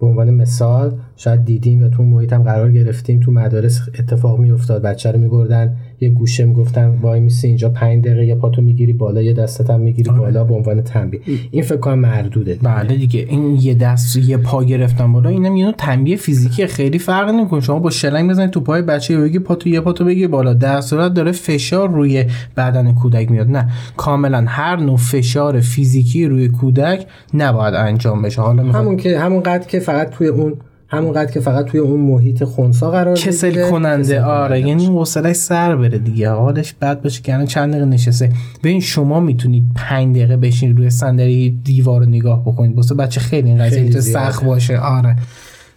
به 0.00 0.06
عنوان 0.06 0.30
مثال 0.30 0.98
شاید 1.16 1.44
دیدیم 1.44 1.80
یا 1.80 1.88
تو 1.88 2.02
محیط 2.02 2.32
هم 2.32 2.42
قرار 2.42 2.72
گرفتیم 2.72 3.20
تو 3.20 3.32
مدارس 3.32 3.80
اتفاق 3.98 4.38
میافتاد 4.38 4.82
بچه 4.82 5.12
رو 5.12 5.18
میبردن 5.18 5.76
یه 6.00 6.08
گوشه 6.08 6.44
می‌گفتن 6.44 6.98
وای 7.02 7.20
میسی 7.20 7.46
اینجا 7.46 7.68
پنج 7.68 8.04
دقیقه 8.04 8.26
یه 8.26 8.34
پاتو 8.34 8.62
می‌گیری 8.62 8.92
بالا 8.92 9.22
یه 9.22 9.32
دستت 9.32 9.70
هم 9.70 9.80
می‌گیری 9.80 10.10
بالا 10.10 10.44
به 10.44 10.54
عنوان 10.54 10.82
تنبیه. 10.82 11.20
این 11.50 11.62
فکر 11.62 11.76
کنم 11.76 11.98
مردوده. 11.98 12.54
دیگه. 12.54 12.64
بله 12.64 12.96
دیگه. 12.96 13.26
این 13.28 13.56
یه 13.60 13.74
دست 13.74 14.16
یه 14.16 14.36
پا 14.36 14.64
گرفتن 14.64 15.12
بالا 15.12 15.30
اینم 15.30 15.56
یه 15.56 15.64
نوع 15.64 15.74
تنبیه 15.78 16.16
فیزیکی 16.16 16.66
خیلی 16.66 16.98
فرق 16.98 17.28
نمی‌کنه. 17.28 17.60
شما 17.60 17.78
با 17.78 17.90
شلنگ 17.90 18.30
بزنید 18.30 18.50
تو 18.50 18.60
پای 18.60 18.82
بچه 18.82 19.18
بگی 19.18 19.38
پاتو 19.38 19.68
یه 19.68 19.80
پاتو 19.80 20.04
بگی 20.04 20.26
بالا. 20.26 20.54
در 20.54 20.80
صورت 20.80 21.14
داره 21.14 21.32
فشار 21.32 21.90
روی 21.90 22.24
بدن 22.56 22.94
کودک 22.94 23.30
میاد. 23.30 23.50
نه. 23.50 23.68
کاملا 23.96 24.44
هر 24.48 24.76
نوع 24.76 24.96
فشار 24.96 25.60
فیزیکی 25.60 26.26
روی 26.26 26.48
کودک 26.48 27.06
نباید 27.34 27.74
انجام 27.74 28.22
بشه. 28.22 28.42
حالا 28.42 28.62
همون 28.62 28.96
که 28.96 29.18
همون 29.18 29.42
قد 29.42 29.66
که 29.66 29.80
فقط 29.80 30.10
توی 30.10 30.26
اون 30.26 30.54
همون 30.90 31.12
قد 31.12 31.30
که 31.30 31.40
فقط 31.40 31.64
توی 31.64 31.80
اون 31.80 32.00
محیط 32.00 32.44
خونسا 32.44 32.90
قرار 32.90 33.16
کسل. 33.16 33.70
کننده 33.70 34.14
کسل 34.14 34.24
آره 34.24 34.60
یعنی 34.60 34.86
حوصلش 34.86 35.36
سر 35.36 35.76
بره 35.76 35.98
دیگه. 35.98 36.30
حالش 36.30 36.74
بد 36.80 37.02
باشه 37.02 37.22
که 37.22 37.34
الان 37.34 37.46
چند 37.46 37.70
دقیقه 37.70 37.86
نشسته. 37.86 38.32
ببین 38.64 38.80
شما 38.80 39.20
می‌تونید 39.20 39.64
پنج 39.74 40.16
دقیقه 40.16 40.36
بشین 40.36 40.76
روی 40.76 40.90
صندلی 40.90 41.60
دیوار 41.64 42.00
رو 42.00 42.06
نگاه 42.06 42.42
بکنید. 42.42 42.76
واسه 42.76 42.94
بچه 42.94 43.20
خیلی 43.20 43.48
این 43.48 43.58
قضیه. 43.58 44.00
سخت 44.00 44.44
باشه. 44.44 44.78
آره. 44.78 45.16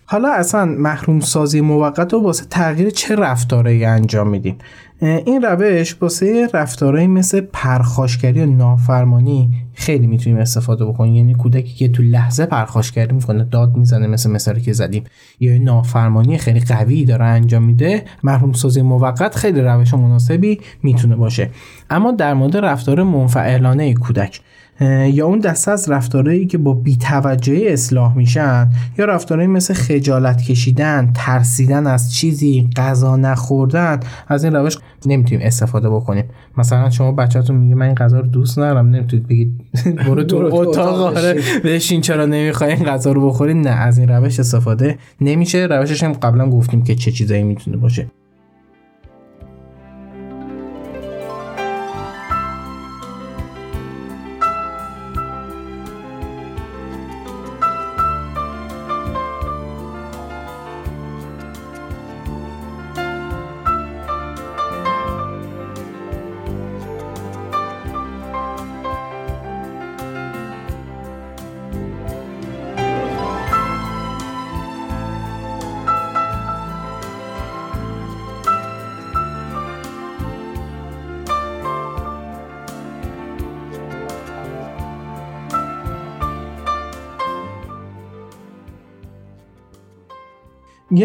حالا 0.06 0.34
اصلا 0.34 0.66
محروم 0.66 1.20
سازی 1.20 1.62
موقت 1.62 2.13
رو 2.13 2.24
واسه 2.24 2.46
تغییر 2.50 2.89
چه 2.89 3.16
رفتارهایی 3.16 3.86
انجام 3.86 4.28
میدیم 4.28 4.58
اه، 5.02 5.10
این 5.26 5.42
روش 5.42 5.98
واسه 6.02 6.50
رفتارهایی 6.54 7.08
مثل 7.08 7.42
پرخاشگری 7.42 8.42
و 8.42 8.46
نافرمانی 8.46 9.50
خیلی 9.74 10.08
می‌تونیم 10.08 10.39
استفاده 10.39 10.86
بکنیم. 10.86 11.13
یعنی 11.13 11.34
کودکی 11.34 11.74
که 11.74 11.88
تو 11.88 12.04
لحظه 12.04 12.46
پرخاشگری 12.46 13.13
می‌کنه 13.13 13.44
داد 13.44 13.78
می‌زنه 13.78 14.08
مثل 14.08 14.32
مثالی 14.32 14.62
که 14.62 14.74
زدیم. 14.74 15.04
یا 15.39 15.54
یه 15.54 15.60
نافرمانی 15.60 16.38
خیلی 16.38 16.60
قوی 16.60 17.06
داره 17.06 17.26
انجام 17.26 17.63
میده 17.63 18.06
محروم 18.24 18.54
سازی 18.54 18.82
موقت 18.82 19.36
خیلی 19.36 19.62
روش 19.62 19.94
مناسبی 19.94 20.60
می‌تونه 20.84 21.16
باشه. 21.16 21.50
اما 21.89 22.12
در 22.12 22.34
مورد 22.34 22.58
رفتار 22.58 23.04
منفعلانه 23.04 23.94
کودک. 23.94 24.42
یا 24.82 25.26
اون 25.26 25.40
دسته 25.40 25.72
از 25.72 25.90
رفتارهایی 25.90 26.48
که 26.48 26.58
با 26.58 26.74
بیتوجهی 26.74 27.68
اصلاح 27.68 28.18
میشن 28.18 28.70
یا 28.98 29.06
رفتارهایی 29.06 29.48
مثل 29.48 29.74
خجالت 29.74 30.42
کشیدن 30.42 31.12
ترسیدن 31.16 31.88
از 31.88 32.14
چیزی 32.14 32.70
غذا 32.76 33.16
نخوردن 33.16 34.00
از 34.28 34.44
این 34.44 34.56
روش 34.56 34.78
نمی‌تونیم 35.06 35.46
استفاده 35.46 35.90
بکنیم. 35.90 36.26
مثلا 36.58 36.90
شما 36.90 37.12
بچه‌تون 37.12 37.56
میگه 37.56 37.76
من 37.76 37.86
این 37.86 37.96
غذا 37.96 38.20
رو 38.20 38.28
دوست 38.28 38.60
ندارم 38.60 38.90
نمی‌تونید 38.90 39.28
بگید 39.28 39.62
برو 40.08 40.24
تو 40.24 40.50
اتاق 40.52 41.18
آره 41.18 41.42
بشین 41.64 42.02
چرا 42.02 42.26
نمی‌خوای 42.26 42.74
این 42.74 42.86
غذا 42.86 43.12
رو 43.12 43.28
بخوری؟ 43.28 43.54
نه 43.54 43.70
از 43.70 43.98
این 43.98 44.08
روش 44.08 44.40
استفاده 44.40 44.98
نمیشه. 45.22 45.68
روشش 45.70 46.04
هم 46.04 46.14
قبلا 46.14 46.50
گفتیم 46.50 46.84
که 46.84 46.96
چه 46.96 47.12
چیزایی 47.12 47.44
می‌تونه 47.44 47.78
باشه. 47.78 48.08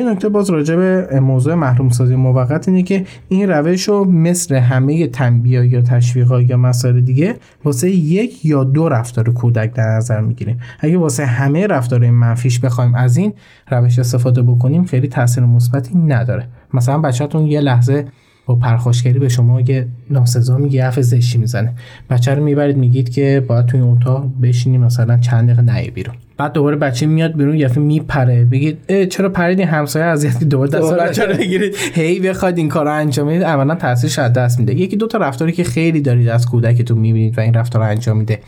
نکته 0.08 0.28
باز 0.28 0.50
راجع 0.50 0.76
به 0.76 1.20
موضوع 1.20 1.54
محروم 1.54 1.88
سازی 1.88 2.16
موقت 2.16 2.68
اینه 2.68 2.82
که 2.82 3.04
این 3.28 3.50
روش 3.50 3.88
رو 3.88 4.04
مثل 4.04 4.54
همه 4.54 5.06
تنبیه 5.06 5.66
یا 5.66 5.82
تشویق 5.82 6.32
یا 6.32 6.56
مسائل 6.56 7.00
دیگه 7.00 7.34
واسه 7.64 7.90
یک 7.90 8.46
یا 8.46 8.64
دو 8.64 8.88
رفتار 8.88 9.32
کودک 9.32 9.72
در 9.74 9.96
نظر 9.96 10.20
می‌گیریم. 10.20 10.60
اگه 10.80 10.98
واسه 10.98 11.24
همه 11.24 11.66
رفتار 11.66 12.10
منفیش 12.10 12.60
بخوایم 12.60 12.94
از 12.94 13.16
این 13.16 13.32
روش 13.70 13.98
استفاده 13.98 14.42
بکنیم 14.42 14.84
خیلی 14.84 15.08
تاثیر 15.08 15.44
مثبتی 15.44 15.98
نداره. 15.98 16.48
مثلا 16.74 16.98
بچه‌تون 16.98 17.46
یه 17.46 17.60
لحظه 17.60 18.04
با 18.46 18.54
پرخاشگری 18.56 19.18
به 19.18 19.28
شما 19.28 19.60
یه 19.60 19.88
ناسزا 20.10 20.58
میگه 20.58 20.84
حرف 20.84 21.00
زشتی 21.00 21.38
می‌زنه. 21.38 21.72
بچه 22.10 22.34
رو 22.34 22.44
می‌برید 22.44 22.76
میگید 22.76 23.08
که 23.08 23.44
باید 23.48 23.66
توی 23.66 23.80
اتاق 23.80 24.26
بشینی 24.42 24.78
مثلا 24.78 25.16
چند 25.16 25.44
دقیقه 25.44 25.62
نهی 25.62 25.90
بیرون. 25.90 26.14
بعد 26.38 26.52
دوباره 26.52 26.76
بچه 26.76 27.06
میاد 27.06 27.36
بیرون 27.36 27.56
یه 27.56 27.68
دفعه 27.68 27.82
میپره. 27.82 28.44
بگید 28.44 29.08
چرا 29.08 29.28
پریدی 29.28 29.62
همسایه؟ 29.62 30.04
اذیت 30.04 30.44
دوباره 30.44 30.70
دست. 30.70 30.94
بچه 30.94 31.24
رو 31.26 31.36
بگیرید. 31.36 31.76
هی 31.94 32.20
بخواد 32.20 32.58
این 32.58 32.68
کار 32.68 32.84
رو 32.84 32.92
انجام 32.92 33.28
بدید. 33.28 33.42
اولا 33.42 33.74
تاثیرش 33.74 34.18
از 34.18 34.32
دست 34.32 34.60
میده. 34.60 34.74
یکی 34.74 34.96
دو 34.96 35.06
تا 35.06 35.18
رفتاری 35.18 35.52
که 35.52 35.64
خیلی 35.64 36.00
دارید 36.00 36.28
از 36.28 36.46
کودکتون 36.46 36.98
می‌بینید 36.98 37.38
و 37.38 37.40
این 37.40 37.54
رفتار 37.54 37.82
رو 37.82 37.88
انجام 37.88 38.16
میده. 38.16 38.38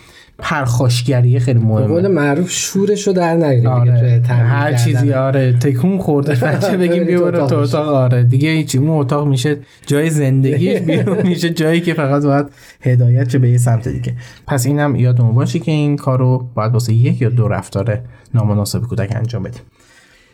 پرخاشگری 0.43 1.41
خیلی 1.41 1.59
به 1.59 1.67
قول 1.67 1.83
مهمه 1.87 2.09
معروف 2.09 2.51
شورش 2.51 3.07
رو 3.07 3.13
در 3.13 3.41
توی 3.41 3.67
آره 3.67 4.23
هر. 4.29 4.75
چیزی 4.75 5.13
آره. 5.13 5.53
تکون 5.53 5.99
خورده. 5.99 6.35
بچه 6.47 6.77
بگیم 6.77 7.05
بیا 7.05 7.47
تو 7.47 7.57
اتاق. 7.57 7.89
آره. 7.89 8.23
دیگه 8.23 8.51
هیچی. 8.51 8.79
اون 8.79 8.91
اتاق 8.91 9.29
میشه 9.29 9.57
جای 9.87 10.11
زندگی 10.11 10.79
بیرون 10.87 11.27
میشه. 11.27 11.51
جایی 11.51 11.81
که 11.81 11.95
فقط 11.95 12.23
باید 12.25 12.47
هدایت 12.81 13.29
شه 13.31 13.39
به 13.39 13.51
یه 13.51 13.59
سمت 13.59 13.89
دیگه. 13.89 14.15
پس 14.47 14.67
اینم 14.67 14.97
یادمون 14.97 15.35
باشه 15.35 15.59
که 15.59 15.73
این 15.73 15.97
کارو 15.97 16.49
باید 16.55 16.73
واسه 16.73 16.93
یک 16.93 17.23
یا 17.23 17.29
دو 17.29 17.49
رفتار 17.49 17.99
نامناسب 18.35 18.81
کودک 18.81 19.13
انجام 19.17 19.43
بدیم. 19.43 19.63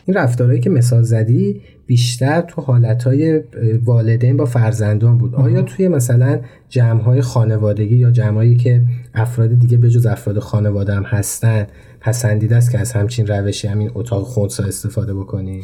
این 0.06 0.16
رفتارهایی 0.16 0.60
که 0.60 0.70
مثال 0.70 1.02
زدی 1.02 1.60
بیشتر 1.86 2.40
تو 2.40 2.62
حالتهای 2.62 3.40
والدین 3.84 4.36
با 4.36 4.44
فرزندان 4.44 5.18
بود. 5.18 5.34
آیا 5.34 5.62
توی 5.62 5.88
مثلا 5.88 6.40
جمعهای 6.68 7.20
خانوادگی 7.20 7.96
یا 7.96 8.10
جمعهایی 8.10 8.56
که 8.56 8.82
افراد 9.14 9.58
دیگه 9.58 9.76
بجز 9.76 10.06
افراد 10.06 10.38
خانواده 10.38 10.94
هم 10.94 11.02
هستن 11.02 11.66
پسندیده 12.00 12.56
است 12.56 12.70
که 12.70 12.78
از 12.78 12.92
همچین 12.92 13.26
روشی 13.26 13.68
همین 13.68 13.90
اتاق 13.94 14.22
خونسا 14.22 14.64
استفاده 14.64 15.14
بکنی؟ 15.14 15.62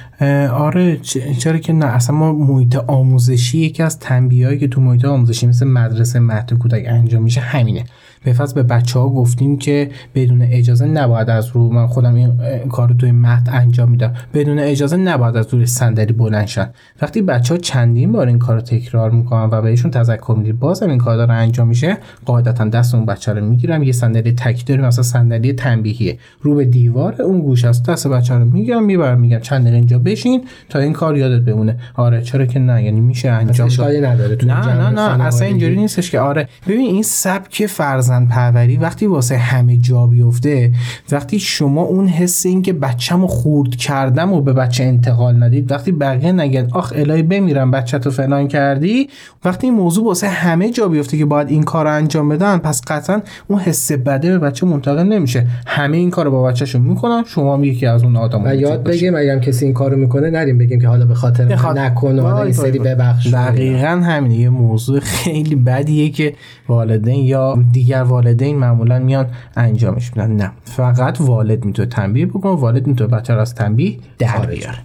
آره 0.52 0.96
چرا 1.38 1.58
که 1.58 1.72
نه. 1.72 1.86
اصلا 1.86 2.16
ما 2.16 2.32
محیط 2.32 2.76
آموزشی 2.76 3.58
یکی 3.58 3.82
از 3.82 3.98
تنبیهایی 3.98 4.58
که 4.58 4.68
تو 4.68 4.80
محیط 4.80 5.04
آموزشی 5.04 5.46
مثل 5.46 5.66
مدرسه 5.66 6.20
مهد 6.20 6.52
کودک 6.52 6.84
انجام 6.86 7.22
میشه 7.22 7.40
همینه. 7.40 7.84
به 8.24 8.32
فصل 8.32 8.54
به 8.54 8.62
بچه 8.62 8.98
ها 8.98 9.08
گفتیم 9.08 9.58
که 9.58 9.90
بدون 10.14 10.42
اجازه 10.42 10.86
نباید 10.86 11.30
از 11.30 11.48
رو 11.48 11.68
من 11.70 11.86
خودم 11.86 12.14
این 12.14 12.68
کار 12.68 12.88
رو 12.88 12.94
توی 12.94 13.12
مهد 13.12 13.48
انجام 13.52 13.90
میدم. 13.90 14.14
بدون 14.34 14.58
اجازه 14.58 14.96
نباید 14.96 15.36
از 15.36 15.54
روی 15.54 15.66
صندلی 15.66 16.12
بلند 16.12 16.46
شن. 16.46 16.70
وقتی 17.02 17.22
بچه 17.22 17.54
ها 17.54 17.60
چندین 17.60 18.12
بار 18.12 18.26
این 18.26 18.38
کار 18.38 18.56
رو 18.56 18.62
تکرار 18.62 19.10
می‌کنن 19.10 19.48
و 19.52 19.62
بهشون 19.62 19.90
تذکر 19.90 20.34
می‌دید 20.38 20.58
بازم 20.58 20.88
این 20.88 20.98
کار 20.98 21.16
داره 21.16 21.32
انجام 21.32 21.68
میشه 21.68 21.98
قاعدتا 22.24 22.64
دست 22.64 22.94
اون 22.94 23.06
بچه 23.06 23.32
رو 23.32 23.44
می‌گیرم. 23.44 23.82
یه 23.82 23.92
صندلی 23.92 24.32
تکی 24.32 24.64
داریم 24.64 24.84
مثلا 24.84 25.02
صندلی 25.02 25.52
تنبیهیه. 25.52 26.18
رو 26.40 26.54
به 26.54 26.64
دیوار 26.64 27.22
اون 27.22 27.40
گوش 27.40 27.64
است 27.64 27.90
دست 27.90 28.08
بچه 28.08 28.34
رو 28.34 28.44
می‌گیرم 28.44 28.84
می‌برم 28.84 29.20
میگم 29.20 29.38
چند 29.38 29.62
دقیقه 29.62 29.76
اینجا 29.76 29.98
بشین 29.98 30.44
تا 30.68 30.78
این 30.78 30.92
کار 30.92 31.16
یادت 31.16 31.44
بمونه. 31.44 31.76
آره 31.94 32.22
چرا 32.22 32.46
که 32.46 32.58
نه 32.58 32.84
یعنی 32.84 33.00
میشه 33.00 33.30
انجام 33.30 33.68
نداره 33.80 34.38
نه 34.44 34.90
نه 34.90 34.90
نه 34.90 35.24
اصلا. 35.24 35.46
اینجوری 35.46 35.76
نیستش 35.76 36.10
که 36.10 36.20
آره. 36.20 36.48
ببین 36.68 36.80
این 36.86 37.02
سبک 37.02 37.66
فرزند 37.66 38.11
پروری 38.20 38.76
وقتی 38.76 39.06
واسه 39.06 39.36
همه 39.36 39.76
جا 39.76 40.06
بیفته 40.06 40.72
وقتی 41.12 41.38
شما 41.38 41.82
اون 41.82 42.08
حس 42.08 42.46
این 42.46 42.62
که 42.62 42.72
بچه‌مو 42.72 43.26
خورد 43.26 43.76
کردم 43.76 44.32
و 44.32 44.40
به 44.40 44.52
بچه 44.52 44.84
انتقال 44.84 45.42
ندید 45.42 45.72
وقتی 45.72 45.92
بقیه 45.92 46.32
نگن 46.32 46.68
آخ 46.72 46.92
الهی 46.96 47.22
بمیرم 47.22 47.70
بچه 47.70 47.98
تو 47.98 48.10
فلان 48.10 48.48
کردی 48.48 49.08
وقتی 49.44 49.66
این 49.66 49.76
موضوع 49.76 50.04
واسه 50.04 50.28
همه 50.28 50.70
جا 50.70 50.88
بیفته 50.88 51.18
که 51.18 51.24
باید 51.24 51.48
این 51.48 51.62
کار 51.62 51.84
رو 51.84 51.92
انجام 51.92 52.28
بدن 52.28 52.58
پس 52.58 52.82
قطعا 52.86 53.20
اون 53.48 53.58
حس 53.58 53.92
بده 53.92 54.30
به 54.30 54.38
بچه 54.38 54.66
منتقل 54.66 55.02
نمیشه 55.02 55.46
همه 55.66 55.96
این 55.96 56.10
کار 56.10 56.24
رو 56.24 56.30
با 56.30 56.42
بچهشون 56.42 56.82
می‌کنن 56.82 57.24
شما 57.26 57.54
هم 57.54 57.64
یکی 57.64 57.86
از 57.86 58.04
اون 58.04 58.16
آدم 58.16 58.44
و 58.44 58.54
یاد 58.54 58.84
بگیم 58.84 59.14
اگه 59.14 59.40
کسی 59.40 59.64
این 59.64 59.74
کارو 59.74 59.96
می‌کنه 59.96 60.30
نریم 60.30 60.58
بگیم 60.58 60.80
که 60.80 60.88
حالا 60.88 61.06
به 61.06 61.14
خاطر 61.14 61.44
نکن 61.72 62.18
و 62.18 62.24
این 62.24 62.52
سری. 62.52 62.78
ببخش. 62.78 63.26
دقیقا 63.26 63.88
همینه 63.88 64.34
یه 64.34 64.48
موضوع 64.48 65.00
خیلی 65.00 65.54
بدیه 65.54 66.10
که 66.10 66.34
والدین 66.68 67.24
یا 67.24 67.58
دیگر 67.72 68.01
والدین 68.02 68.58
معمولا 68.58 68.98
میان 68.98 69.26
انجامش 69.56 70.10
میدن. 70.16 70.32
نه. 70.32 70.52
فقط 70.64 71.20
والد 71.20 71.64
می‌تونه 71.64 71.88
تنبیه 71.88 72.26
بکنه 72.26 72.52
والد 72.52 72.86
می‌تونه 72.86 73.10
بچه 73.10 73.32
از 73.32 73.54
تنبیه 73.54 73.98
در 74.18 74.46
بیاره. 74.46 74.78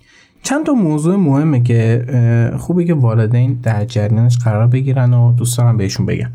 چند 0.43 0.65
تا 0.65 0.73
موضوع 0.73 1.15
مهمه 1.15 1.63
که 1.63 2.05
خوبه 2.57 2.85
که 2.85 2.93
والدین 2.93 3.59
در 3.63 3.85
جریانش 3.85 4.37
قرار 4.37 4.67
بگیرن 4.67 5.13
و 5.13 5.33
دوست 5.33 5.57
دارم 5.57 5.77
بهشون 5.77 6.05
بگم 6.05 6.29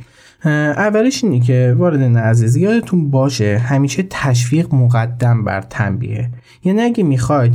اولش 0.51 1.25
اینه 1.25 1.41
که 1.41 1.75
والدین 1.79 2.17
عزیز 2.17 2.57
یادتون 2.57 3.11
باشه 3.11 3.59
همیشه 3.59 4.05
تشویق 4.11 4.75
مقدم 4.75 5.45
بر 5.45 5.61
تنبیه. 5.61 6.31
یعنی 6.65 6.81
اگه 6.81 7.05
می‌خواید 7.05 7.53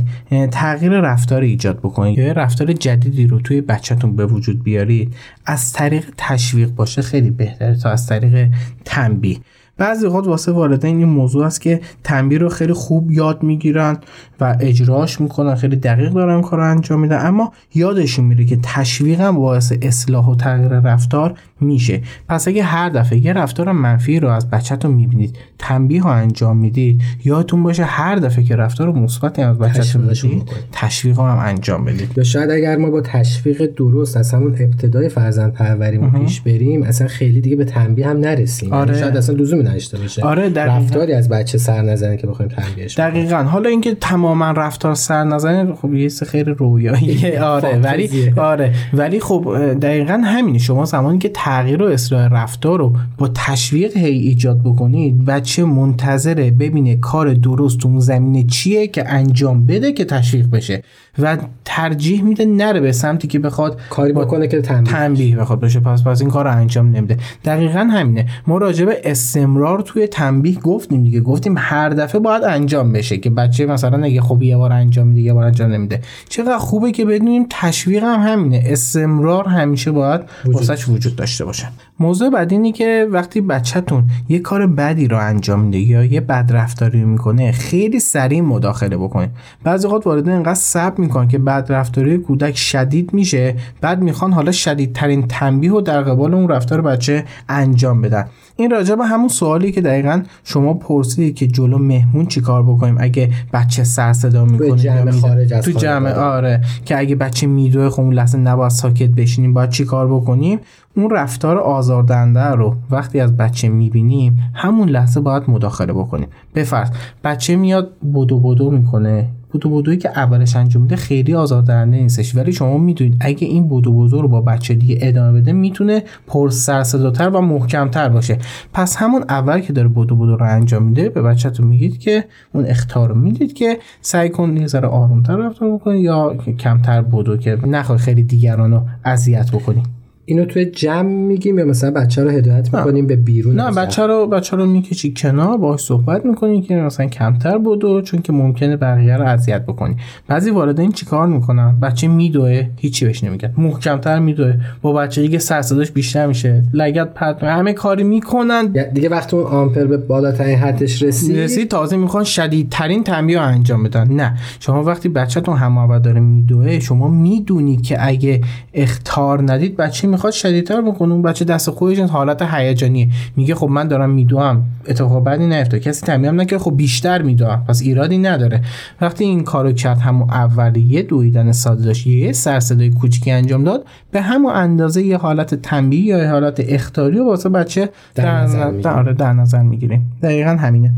تغییر 0.50 0.92
رفتار 0.92 1.42
ایجاد 1.42 1.78
بکنید 1.78 2.18
یا 2.18 2.32
رفتار 2.32 2.72
جدیدی 2.72 3.26
رو 3.26 3.40
توی 3.40 3.60
بچهتون 3.60 4.16
به 4.16 4.26
وجود 4.26 4.62
بیارید 4.62 5.14
از 5.46 5.72
طریق 5.72 6.04
تشویق 6.16 6.70
باشه 6.70 7.02
خیلی 7.02 7.30
بهتره 7.30 7.76
تا 7.76 7.90
از 7.90 8.06
طریق 8.06 8.48
تنبیه. 8.84 9.38
بعضی 9.78 10.06
اوقات 10.06 10.26
واسه 10.26 10.52
والدین 10.52 10.96
این 10.96 11.08
موضوع 11.08 11.46
است 11.46 11.60
که 11.60 11.80
تنبیه 12.04 12.38
رو 12.38 12.48
خیلی 12.48 12.72
خوب 12.72 13.12
یاد 13.12 13.42
می‌گیرن 13.42 13.96
و 14.40 14.56
اجراش 14.60 15.20
می‌کنن 15.20 15.54
خیلی 15.54 15.76
دقیق 15.76 16.12
دارن 16.12 16.42
کار 16.42 16.60
انجام 16.60 17.00
میدن. 17.00 17.26
اما 17.26 17.52
یادشون 17.74 18.24
میره 18.24 18.44
که 18.44 18.58
تشویق 18.62 19.20
هم 19.20 19.36
باعث 19.36 19.72
اصلاح 19.82 20.26
و 20.26 20.34
تغییر 20.34 20.68
رفتار 20.68 21.34
میشه. 21.60 22.02
پس 22.28 22.48
اگه 22.48 22.62
هر 22.62 22.88
دفعه 22.88 23.18
یه 23.18 23.32
رفتار 23.32 23.72
منفی 23.72 24.20
رو 24.20 24.28
از 24.28 24.50
بچهتون 24.50 24.90
می‌بینید 24.90 25.36
تنبیه 25.58 26.02
ها 26.02 26.12
انجام 26.12 26.56
می‌دید 26.56 27.02
یادتون 27.24 27.62
باشه 27.62 27.84
هر 27.84 28.16
دفعه 28.16 28.44
که 28.44 28.56
رفتار 28.56 28.92
مثبتی 28.92 29.42
از 29.42 29.58
بچهتون 29.58 30.02
می‌بینید 30.02 30.48
تشویق 30.72 31.18
هم 31.18 31.38
انجام 31.38 31.84
بدید 31.84 32.12
یا 32.16 32.24
شاید 32.24 32.50
اگر 32.50 32.76
ما 32.76 32.90
با 32.90 33.00
تشویق 33.00 33.66
درست 33.76 34.16
از 34.16 34.34
همون 34.34 34.56
ابتدای 34.60 35.08
فرزند 35.08 35.52
پروریمون 35.52 36.10
پیش 36.10 36.40
بریم 36.40 36.82
اصلا 36.82 37.06
خیلی 37.06 37.40
دیگه 37.40 37.56
به 37.56 37.64
تنبیه 37.64 38.08
هم 38.08 38.16
نرسیم. 38.16 38.72
آره. 38.72 39.00
شاید 39.00 39.16
اصلا 39.16 39.36
لزومی 39.36 39.67
نداشته 39.68 39.98
باشه. 39.98 40.22
آره 40.22 40.50
دقیقاً. 40.50 40.76
رفتاری 40.76 41.12
از 41.12 41.28
بچه 41.28 41.58
سر 41.58 41.82
نزنه 41.82 42.16
که 42.16 42.26
بخوایم 42.26 42.50
تنبیهش 42.50 42.98
دقیقا. 42.98 43.36
حالا 43.36 43.68
اینکه 43.68 43.94
تماما 43.94 44.50
رفتار 44.50 44.94
سر 44.94 45.24
نزنه 45.24 45.74
خب 45.74 45.94
یه 45.94 46.08
خیلی 46.08 46.50
رویاییه 46.50 47.40
آره 47.56 47.78
ولی 47.78 48.32
آره. 48.36 48.74
ولی 48.92 49.20
خب 49.20 49.74
دقیقا 49.80 50.22
همینه. 50.24 50.58
شما 50.58 50.84
زمانی 50.84 51.18
که 51.18 51.28
تغییر 51.34 51.82
و 51.82 51.86
اصلاح 51.86 52.28
رفتار 52.28 52.78
رو 52.78 52.96
با 53.18 53.28
تشویق 53.34 53.96
هی 53.96 54.18
ایجاد 54.18 54.60
بکنید 54.60 55.24
بچه 55.24 55.64
منتظره 55.64 56.50
ببینه 56.50 56.96
کار 56.96 57.34
درست 57.34 57.86
اون 57.86 58.00
زمینه 58.00 58.42
چیه 58.42 58.86
که 58.86 59.08
انجام 59.08 59.66
بده 59.66 59.92
که 59.92 60.04
تشویق 60.04 60.50
بشه. 60.50 60.82
و 61.18 61.36
ترجیح 61.64 62.22
میده 62.22 62.44
نره 62.44 62.80
به 62.80 62.92
سمتی 62.92 63.28
که 63.28 63.38
بخواد 63.38 63.80
کاری 63.90 64.12
بکنه 64.12 64.48
که 64.48 64.60
تنبیه 64.60 64.92
تنبیه 64.92 65.36
بخواد 65.36 65.60
بشه. 65.60 65.80
پس 65.80 66.04
پس 66.04 66.20
این 66.20 66.30
کار 66.30 66.44
رو 66.44 66.56
انجام 66.56 66.90
نمیده. 66.90 67.16
دقیقا 67.44 67.88
همینه. 67.92 68.26
ما 68.46 68.58
راجع 68.58 68.84
به 68.84 69.00
استمرار 69.04 69.80
توی 69.80 70.06
تنبیه 70.06 70.58
گفتیم 70.58 71.02
دیگه. 71.02 71.20
گفتیم 71.20 71.54
هر 71.58 71.88
دفعه 71.88 72.20
باید 72.20 72.44
انجام 72.44 72.92
بشه 72.92 73.18
که 73.18 73.30
بچه 73.30 73.66
مثلا 73.66 74.04
اگه 74.04 74.20
خب 74.20 74.42
یه 74.42 74.56
بار 74.56 74.72
انجام 74.72 75.06
میده 75.06 75.20
یه 75.20 75.32
بار 75.32 75.44
انجام 75.44 75.72
نمیده. 75.72 76.00
چقدر 76.28 76.58
خوبه 76.58 76.92
که 76.92 77.04
بدونیم 77.04 77.46
تشویق 77.50 78.02
هم 78.02 78.20
همینه. 78.20 78.62
استمرار 78.66 79.48
همیشه 79.48 79.90
باید 79.90 80.20
واسش 80.44 80.88
وجود 80.88 81.16
داشته 81.16 81.44
باشه. 81.44 81.68
موضوع 82.00 82.30
بعد 82.30 82.52
اینه 82.52 82.72
که 82.72 83.08
وقتی 83.10 83.40
بچهتون 83.40 84.04
یه 84.28 84.38
کار 84.38 84.66
بدی 84.66 85.08
رو 85.08 85.18
انجام 85.18 85.60
میده 85.60 85.78
یا 85.78 86.04
یه 86.04 86.20
بد 86.20 86.50
رفتاری 86.52 87.04
می‌کنه 87.04 87.52
خیلی 87.52 88.00
سریع 88.00 88.40
مداخله 88.40 88.96
بکنید. 88.96 89.30
بعضی 89.64 89.88
وقت 89.88 90.06
والدین 90.06 90.32
اینقدر 90.32 90.54
صبر 90.54 91.00
می‌کنن 91.08 91.28
که 91.28 91.38
بد 91.38 91.66
رفتاری 91.68 92.18
کودک 92.18 92.56
شدید 92.56 93.12
میشه 93.12 93.54
بعد 93.80 94.02
می‌خوان 94.02 94.32
حالا 94.32 94.52
شدیدترین 94.52 95.26
تنبیه 95.26 95.70
رو 95.70 95.80
در 95.80 96.02
قبال 96.02 96.34
اون 96.34 96.48
رفتار 96.48 96.80
بچه 96.80 97.24
انجام 97.48 98.02
بدن. 98.02 98.24
این 98.56 98.70
راجع 98.70 98.94
به 98.94 99.04
همون 99.04 99.28
سوالی 99.28 99.72
که 99.72 99.80
دقیقا 99.80 100.22
شما 100.44 100.74
پرسیدید 100.74 101.34
که 101.34 101.46
جلو 101.46 101.78
مهمون 101.78 102.26
چیکار 102.26 102.62
بکنیم؟ 102.62 102.96
اگه 103.00 103.30
بچه 103.52 103.84
سر 103.84 104.12
صدا 104.12 104.44
می‌کنه 104.44 104.76
جمع 104.76 105.10
خارج 105.10 105.52
از 105.52 105.64
تو. 105.64 105.72
جمع 105.72 106.12
آره. 106.12 106.60
که 106.84 106.98
اگه 106.98 107.14
بچه 107.14 107.46
میدوه 107.46 107.90
خب 107.90 108.00
اون 108.00 108.12
لحظه 108.12 108.38
نباید 108.38 108.70
ساکت 108.70 109.08
بشینیم 109.10 109.54
باید 109.54 109.70
چیکار 109.70 110.08
بکنیم؟ 110.14 110.58
اون 110.96 111.10
رفتار 111.10 111.58
آزاردهنده 111.58 112.44
رو 112.44 112.76
وقتی 112.90 113.20
از 113.20 113.36
بچه 113.36 113.68
می‌بینیم 113.68 114.38
همون 114.54 114.88
لحظه 114.88 115.20
باید 115.20 115.42
مداخله 115.48 115.92
بکنیم. 115.92 116.28
بفرض 116.54 116.88
بچه 117.24 117.56
میاد 117.56 117.92
بدو 118.14 118.40
بدو 118.40 118.70
می‌کنه 118.70 119.28
بودو 119.52 119.68
بودویی 119.68 119.98
که 119.98 120.10
اولش 120.16 120.56
انجام 120.56 120.82
میده 120.82 120.96
خیلی 120.96 121.34
آزاردهنده 121.34 121.96
نیستش. 121.96 122.36
ولی 122.36 122.52
شما 122.52 122.78
می‌دونید 122.78 123.16
اگه 123.20 123.46
این 123.46 123.68
بودو 123.68 123.92
بودو 123.92 124.22
رو 124.22 124.28
با 124.28 124.40
بچه 124.40 124.74
دیگه 124.74 124.98
ادامه 125.00 125.40
بده 125.40 125.52
می‌تونه 125.52 126.02
پر 126.26 126.50
سر 126.50 126.82
صداتر 126.82 127.28
و 127.28 127.40
محکمتر 127.40 128.08
باشه. 128.08 128.38
پس 128.72 128.96
همون 128.96 129.24
اول 129.28 129.60
که 129.60 129.72
داره 129.72 129.88
بودو 129.88 130.16
بودو 130.16 130.36
رو 130.36 130.46
انجام 130.46 130.82
میده 130.82 131.08
به 131.08 131.22
بچهتون 131.22 131.66
میگید 131.66 131.98
که 131.98 132.24
اون 132.52 132.66
اختار 132.66 133.12
می‌دید 133.12 133.52
که 133.52 133.78
سعی 134.00 134.28
کن 134.28 134.56
یه 134.56 134.66
ذره 134.66 134.88
آرومتر 134.88 135.36
رفتار 135.36 135.74
بکنی 135.74 136.00
یا 136.00 136.34
کمتر 136.58 137.02
بودو 137.02 137.36
که 137.36 137.58
نخوای 137.66 137.98
خیلی 137.98 138.22
دیگران 138.22 138.70
رو 138.70 138.82
اذیت 139.04 139.50
بکنی. 139.50 139.82
اینو 140.28 140.44
توی 140.44 140.64
جمع 140.64 141.02
میگیم 141.02 141.58
یا 141.58 141.64
مثلا 141.64 141.90
بچه 141.90 142.24
رو 142.24 142.30
هدایت 142.30 142.74
می‌کنیم 142.74 143.06
به 143.06 143.16
بیرون 143.16 143.60
نه 143.60 143.70
بچه 143.70 144.06
رو 144.06 144.26
بچه 144.26 144.56
رو 144.56 144.66
می‌کشی 144.66 145.14
کنار 145.16 145.56
باهاش 145.56 145.80
صحبت 145.80 146.26
می‌کنی 146.26 146.62
که 146.62 146.76
مثلا 146.76 147.06
کمتر 147.06 147.58
بدو 147.58 148.00
چون 148.00 148.22
که 148.22 148.32
ممکنه 148.32 148.76
بقیه 148.76 149.16
رو 149.16 149.24
اذیت 149.24 149.62
بکنی. 149.62 149.96
بعضی 150.26 150.50
والدین 150.50 150.92
چیکار 150.92 151.26
می‌کنن؟ 151.26 151.80
بچه 151.80 152.08
میدوه 152.08 152.68
هیچی 152.76 153.04
بهش 153.04 153.24
نمیگن. 153.24 153.54
محکمتر 153.56 154.18
میدوه. 154.18 154.54
با 154.82 154.92
بچه 154.92 155.22
دیگه 155.22 155.38
سر 155.38 155.62
بیشتر 155.94 156.26
میشه. 156.26 156.62
لگت 156.72 157.14
پرت 157.14 157.44
همه 157.44 157.72
کاری 157.72 158.04
می‌کنن. 158.04 158.66
دیگه 158.94 159.08
وقتی 159.08 159.36
اون 159.36 159.46
آمپر 159.46 159.84
به 159.84 159.96
بالاترین 159.96 160.58
حدش 160.58 161.02
رسید؟ 161.02 161.38
رسید 161.38 161.68
تازه 161.68 161.96
می‌خوان 161.96 162.24
شدیدترین 162.24 163.04
تنبیه 163.04 163.40
انجام 163.40 163.82
بدن. 163.82 164.08
نه. 164.12 164.36
شما 164.60 164.84
وقتی 164.84 165.08
بچهتون 165.08 165.56
هم 165.56 165.98
داره 165.98 166.20
میدوه 166.20 166.80
شما 166.80 167.08
می‌دونی 167.08 167.76
که 167.76 168.06
اگه 168.06 168.40
اختار 168.74 169.52
ندید 169.52 169.76
بچه 169.76 170.08
می‌خواد 170.18 170.32
شدیدتر 170.32 170.80
بکنه. 170.80 171.12
اون 171.12 171.22
بچه 171.22 171.44
دست 171.44 171.70
خودش 171.70 171.98
حالت 171.98 172.42
هیجانیه. 172.42 173.08
میگه 173.36 173.54
خب 173.54 173.68
من 173.68 173.88
دارم 173.88 174.10
میدوام. 174.10 174.64
اتفاق 174.86 175.24
بدی 175.24 175.46
نیفتاد. 175.46 175.80
کسی 175.80 176.12
هم 176.12 176.40
نکرد. 176.40 176.60
خب 176.60 176.76
بیشتر 176.76 177.22
میدوام. 177.22 177.64
پس 177.68 177.82
ایرادی 177.82 178.18
نداره. 178.18 178.62
وقتی 179.00 179.24
این 179.24 179.44
کارو 179.44 179.72
کرد 179.72 179.98
همون 179.98 180.30
اولیه 180.30 181.02
دویدن 181.02 181.52
ساده 181.52 181.84
داشت 181.84 182.06
یه 182.06 182.32
سر 182.32 182.60
صدای 182.60 182.90
کوچیکی 182.90 183.30
انجام 183.30 183.64
داد 183.64 183.84
به 184.10 184.20
همون 184.20 184.52
اندازه 184.52 185.02
یه 185.02 185.16
حالت 185.16 185.54
تنبیه 185.54 186.04
یا 186.04 186.18
یه 186.18 186.30
حالت 186.30 186.60
اختاری 186.68 187.18
واسه 187.18 187.48
بچه 187.48 187.88
در 188.14 188.24
در, 188.24 188.42
نظر. 188.42 188.88
آره 188.88 189.14
در 189.14 189.32
نظر 189.32 189.62
می‌گیریم. 189.62 190.12
دقیقا 190.22 190.50
همینه. 190.50 190.92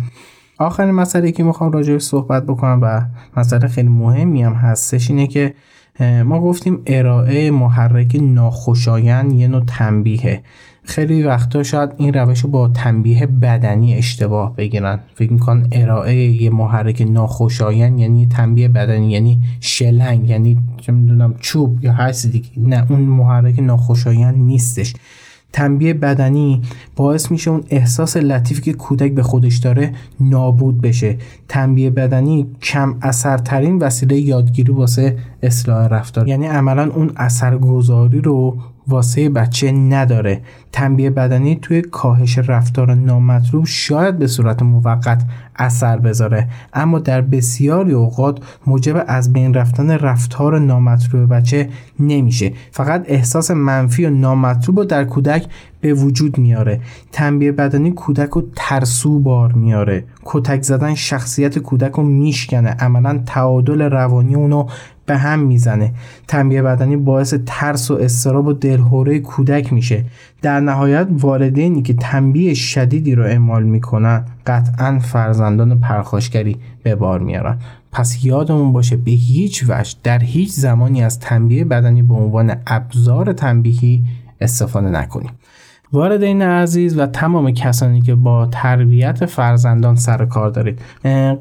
آخرین 0.59 0.91
مسئله 0.91 1.33
که 1.33 1.43
می‌خوام 1.43 1.73
راجع 1.73 1.93
بهش 1.93 2.03
صحبت 2.03 2.47
بکنم 2.47 2.81
و 2.83 3.03
مسئله 3.37 3.69
خیلی 3.69 3.89
مهمی 3.89 4.43
هم 4.43 4.53
هستش 4.53 5.11
اینه 5.11 5.27
که 5.27 5.55
ما 6.01 6.41
گفتیم 6.41 6.79
ارائه 6.87 7.51
محرک 7.51 8.17
ناخوشایند 8.23 9.33
یه 9.33 9.49
نوع 9.49 9.65
تنبیهه. 9.67 10.43
خیلی 10.83 11.23
وقتا 11.23 11.63
شاید 11.63 11.91
این 11.97 12.15
روش 12.15 12.41
رو 12.41 12.51
با 12.51 12.69
تنبیه 12.69 13.27
بدنی 13.27 13.95
اشتباه 13.95 14.57
بگیرن. 14.57 15.01
فکر 15.15 15.33
می‌کنن 15.33 15.69
ارائه 15.73 16.15
یه 16.15 16.51
محرک 16.51 17.07
ناخوشایند 17.11 17.99
یعنی 17.99 18.27
تنبیه 18.27 18.69
بدنی 18.69 19.11
یعنی 19.11 19.41
شلنگ 19.61 20.29
یعنی 20.29 20.59
چه 20.77 20.93
می‌دونم 20.93 21.35
چوب 21.41 21.85
یا 21.85 21.93
هر 21.93 22.13
دیگه. 22.33 22.49
نه 22.57 22.87
اون 22.91 23.01
محرک 23.01 23.59
ناخوشایند 23.59 24.39
نیستش. 24.39 24.95
تنبیه 25.53 25.95
بدنی 25.95 26.63
باعث 26.97 27.31
میشه 27.31 27.51
اون 27.51 27.65
احساس 27.71 28.17
لطیفی 28.17 28.63
که 28.63 28.73
کودک 28.73 29.13
به 29.13 29.23
خودش 29.23 29.57
داره 29.57 29.93
نابود 30.21 30.81
بشه. 30.81 31.19
تنبیه 31.49 31.91
بدنی 31.91 32.47
کم 32.63 32.95
اثرترین 33.03 33.79
وسیله 33.79 34.21
یادگیری 34.21 34.73
واسه 34.73 35.19
اصلاح 35.43 35.87
رفتار. 35.87 36.29
یعنی 36.29 36.47
عملا 36.47 36.91
اون 36.91 37.13
اثرگذاری 37.17 38.21
رو 38.21 38.57
واسه 38.89 39.29
بچه 39.29 39.73
نداره. 39.73 40.41
تنبیه 40.73 41.11
بدنی 41.11 41.59
توی 41.63 41.83
کاهش 41.83 42.39
رفتار 42.39 42.95
نامطلوب 42.95 43.65
شاید 43.67 44.19
به 44.19 44.27
صورت 44.27 44.63
موقت 44.63 45.23
اثر 45.61 45.97
بذاره. 45.97 46.49
اما 46.73 46.99
در 46.99 47.21
بسیاری 47.21 47.93
اوقات 47.93 48.39
موجب 48.67 49.05
از 49.07 49.33
بین 49.33 49.55
رفتن 49.55 49.91
رفتار 49.91 50.59
نامطلوب 50.59 51.35
بچه 51.35 51.69
نمیشه. 52.01 52.53
فقط 52.71 53.05
احساس 53.07 53.51
منفی 53.51 54.05
و 54.05 54.11
نامطلوب 54.11 54.79
رو 54.79 54.85
در 54.85 55.05
کودک 55.05 55.47
به 55.81 55.95
وجود 55.95 56.39
میاره. 56.39 56.81
تنبیه 57.13 57.53
بدنی 57.53 57.93
کودک 57.93 58.31
رو 58.31 58.43
ترسو 58.57 59.19
بار 59.19 59.53
میاره. 59.53 60.05
کتک 60.25 60.63
زدن 60.63 60.95
شخصیت 60.95 61.59
کودک 61.59 61.93
رو 61.93 62.03
میشکنه. 62.03 62.69
عملا 62.69 63.23
تعادل 63.27 63.83
روانی 63.83 64.35
اونو 64.35 64.67
به 65.07 65.17
هم 65.17 65.39
می‌زنه. 65.39 65.93
تنبیه 66.29 66.63
بدنی 66.63 66.97
باعث 66.97 67.35
ترس 67.47 67.91
و 67.91 67.95
استراب 67.95 68.47
و 68.47 68.53
دلهوره 68.53 69.19
کودک 69.19 69.73
میشه. 69.73 70.05
در 70.43 70.61
نهایت 70.61 71.07
والدینی 71.11 71.83
که 71.83 71.95
تنبیه 71.95 72.55
شدیدی 72.55 73.15
رو 73.15 73.25
اعمال 73.25 73.63
می‌کنن 73.63 74.25
قطعا 74.47 74.99
فرزندان 74.99 75.81
پرخاشگری 75.81 76.57
به 76.83 76.95
بار 76.95 77.21
میارن. 77.21 77.59
پس 77.93 78.25
یادمون 78.25 78.73
باشه 78.73 78.97
به 78.97 79.11
هیچ 79.11 79.65
وجه 79.69 79.97
در 80.03 80.19
هیچ 80.19 80.51
زمانی 80.51 81.03
از 81.03 81.21
تنبیه 81.21 81.65
بدنی 81.65 82.03
به 82.03 82.15
عنوان 82.15 82.57
ابزار 82.67 83.33
تنبیهی 83.33 84.05
استفاده 84.41 84.89
نکنیم. 84.91 85.31
والدین 85.93 86.43
عزیز 86.43 86.99
و 86.99 87.07
تمام 87.07 87.51
کسانی 87.51 88.01
که 88.01 88.15
با 88.15 88.47
تربیت 88.47 89.27
فرزندان 89.27 89.97
سر 89.97 90.25
کار 90.27 90.51
دارید 90.51 90.79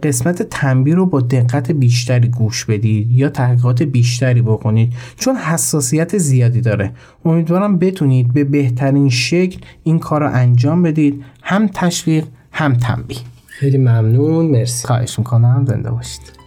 قسمت 0.04 0.44
تنبیه 0.44 0.96
رو 0.96 1.06
با 1.06 1.22
دقت 1.22 1.72
بیشتری 1.72 2.28
گوش 2.28 2.66
بدید 2.66 3.12
یا 3.12 3.30
تحقیقات 3.30 3.84
بیشتری 3.84 4.42
بکنید 4.42 4.94
چون 5.18 5.36
حساسیت 5.36 6.18
زیادی 6.18 6.62
داره. 6.62 6.92
امیدوارم 7.26 7.78
بتونید 7.78 8.34
به 8.34 8.44
بهترین 8.44 9.10
شکل 9.10 9.60
این 9.84 10.00
کار 10.00 10.22
رو 10.22 10.30
انجام 10.34 10.84
بدید 10.84 11.24
هم 11.44 11.68
تشویق 11.74 12.26
هم 12.52 12.74
تنبیه. 12.74 13.18
خیلی 13.48 13.78
ممنون 13.78 14.46
مرسی. 14.46 14.88
خواهش 14.88 15.20
می‌کنم 15.20 15.66
زنده 15.68 15.92
باشید. 15.92 16.39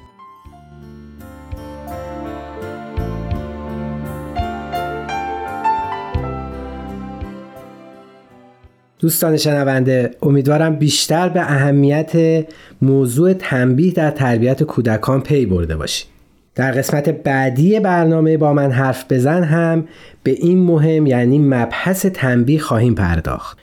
دوستان 9.03 9.36
شنونده 9.36 10.11
امیدوارم 10.22 10.76
بیشتر 10.76 11.28
به 11.28 11.40
اهمیت 11.40 12.44
موضوع 12.82 13.32
تنبیه 13.32 13.92
در 13.92 14.11
تربیت 14.11 14.62
کودکان 14.62 15.20
پی 15.20 15.46
برده 15.46 15.76
باشید 15.76 16.07
در 16.55 16.72
قسمت 16.72 17.09
بعدی 17.09 17.80
برنامه 17.80 18.36
با 18.36 18.53
من 18.53 18.70
حرف 18.70 19.05
بزن 19.12 19.42
هم 19.42 19.88
به 20.22 20.30
این 20.30 20.59
مهم 20.59 21.07
یعنی 21.07 21.38
مبحث 21.38 22.07
تنبیه 22.07 22.61
خواهیم 22.61 22.94
پرداخت. 22.94 23.59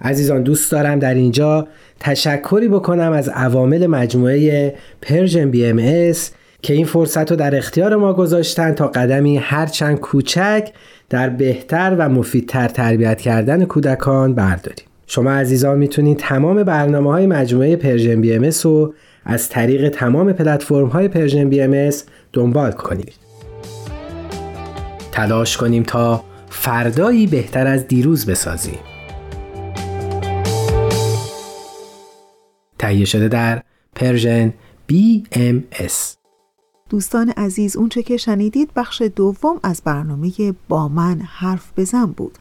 عزیزان 0.00 0.42
دوست 0.42 0.72
دارم 0.72 0.98
در 0.98 1.14
اینجا 1.14 1.68
تشکری 2.00 2.68
بکنم 2.68 3.12
از 3.12 3.28
عوامل 3.28 3.86
مجموعه 3.86 4.74
Persian 5.02 5.50
BMS 5.50 6.30
که 6.62 6.74
این 6.74 6.86
فرصت 6.86 7.30
رو 7.30 7.36
در 7.36 7.56
اختیار 7.56 7.96
ما 7.96 8.12
گذاشتن 8.12 8.72
تا 8.72 8.88
قدمی 8.88 9.36
هرچند 9.36 10.00
کوچک 10.00 10.68
در 11.10 11.28
بهتر 11.28 11.96
و 11.98 12.08
مفیدتر 12.08 12.68
تربیت 12.68 13.20
کردن 13.20 13.64
کودکان 13.64 14.34
برداریم. 14.34 14.86
شما 15.06 15.30
عزیزان 15.30 15.78
می‌تونید 15.78 16.16
تمام 16.16 16.62
برنامه 16.62 17.10
های 17.10 17.26
مجموعه 17.26 17.76
Persian 17.76 18.20
BM 18.20 18.50
رو 18.62 18.94
از 19.24 19.48
طریق 19.48 19.88
تمام 19.88 20.32
پلتفرم 20.32 20.86
های 20.86 21.08
Persian 21.08 21.48
BM 21.48 21.90
دنبال 22.32 22.72
کنید. 22.72 23.12
تلاش 25.12 25.56
کنیم 25.56 25.82
تا 25.82 26.24
فردایی 26.48 27.26
بهتر 27.26 27.66
از 27.66 27.88
دیروز 27.88 28.26
بسازیم. 28.26 28.78
تهیه 32.78 33.04
شده 33.04 33.28
در 33.28 33.62
Persian 33.94 34.52
BMS 34.92 36.23
دوستان 36.94 37.30
عزیز 37.30 37.76
اونچه 37.76 38.02
که 38.02 38.16
شنیدید 38.16 38.70
بخش 38.76 39.02
دوم 39.02 39.60
از 39.62 39.82
برنامه 39.84 40.32
با 40.68 40.88
من 40.88 41.20
حرف 41.20 41.72
بزن 41.76 42.06
بود. 42.06 42.38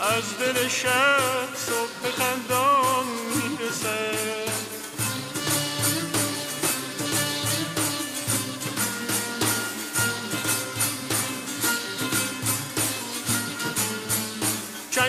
از 0.00 0.38
دل 0.38 0.68
شب 0.68 1.54
صبح 1.54 2.10
خندان 2.10 2.83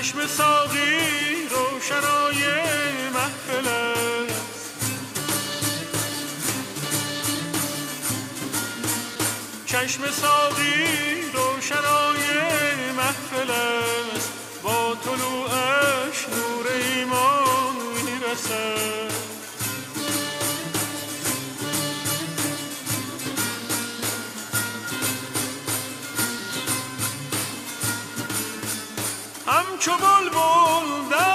چشم 0.06 0.28
ساقی 0.28 1.48
روشنای 1.50 2.44
محفل 3.14 3.68
است. 3.68 4.76
چشم 9.66 10.12
ساقی 10.12 11.22
روشنای 11.34 12.22
محفل 12.98 13.52
است. 13.52 14.30
با 14.64 14.96
طلوعش 15.04 16.26
نور 16.30 16.68
ایمان 16.72 17.76
می‌رسد. 18.06 19.15
çubul 29.80 30.28
buldan 30.34 31.35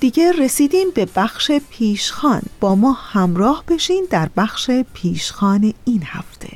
دیگه 0.00 0.32
رسیدیم 0.32 0.90
به 0.94 1.08
بخش 1.16 1.50
پیشخان. 1.70 2.42
با 2.60 2.74
ما 2.74 2.92
همراه 2.92 3.64
بشین 3.68 4.06
در 4.10 4.28
بخش 4.36 4.70
پیشخان 4.94 5.74
این 5.84 6.02
هفته. 6.04 6.48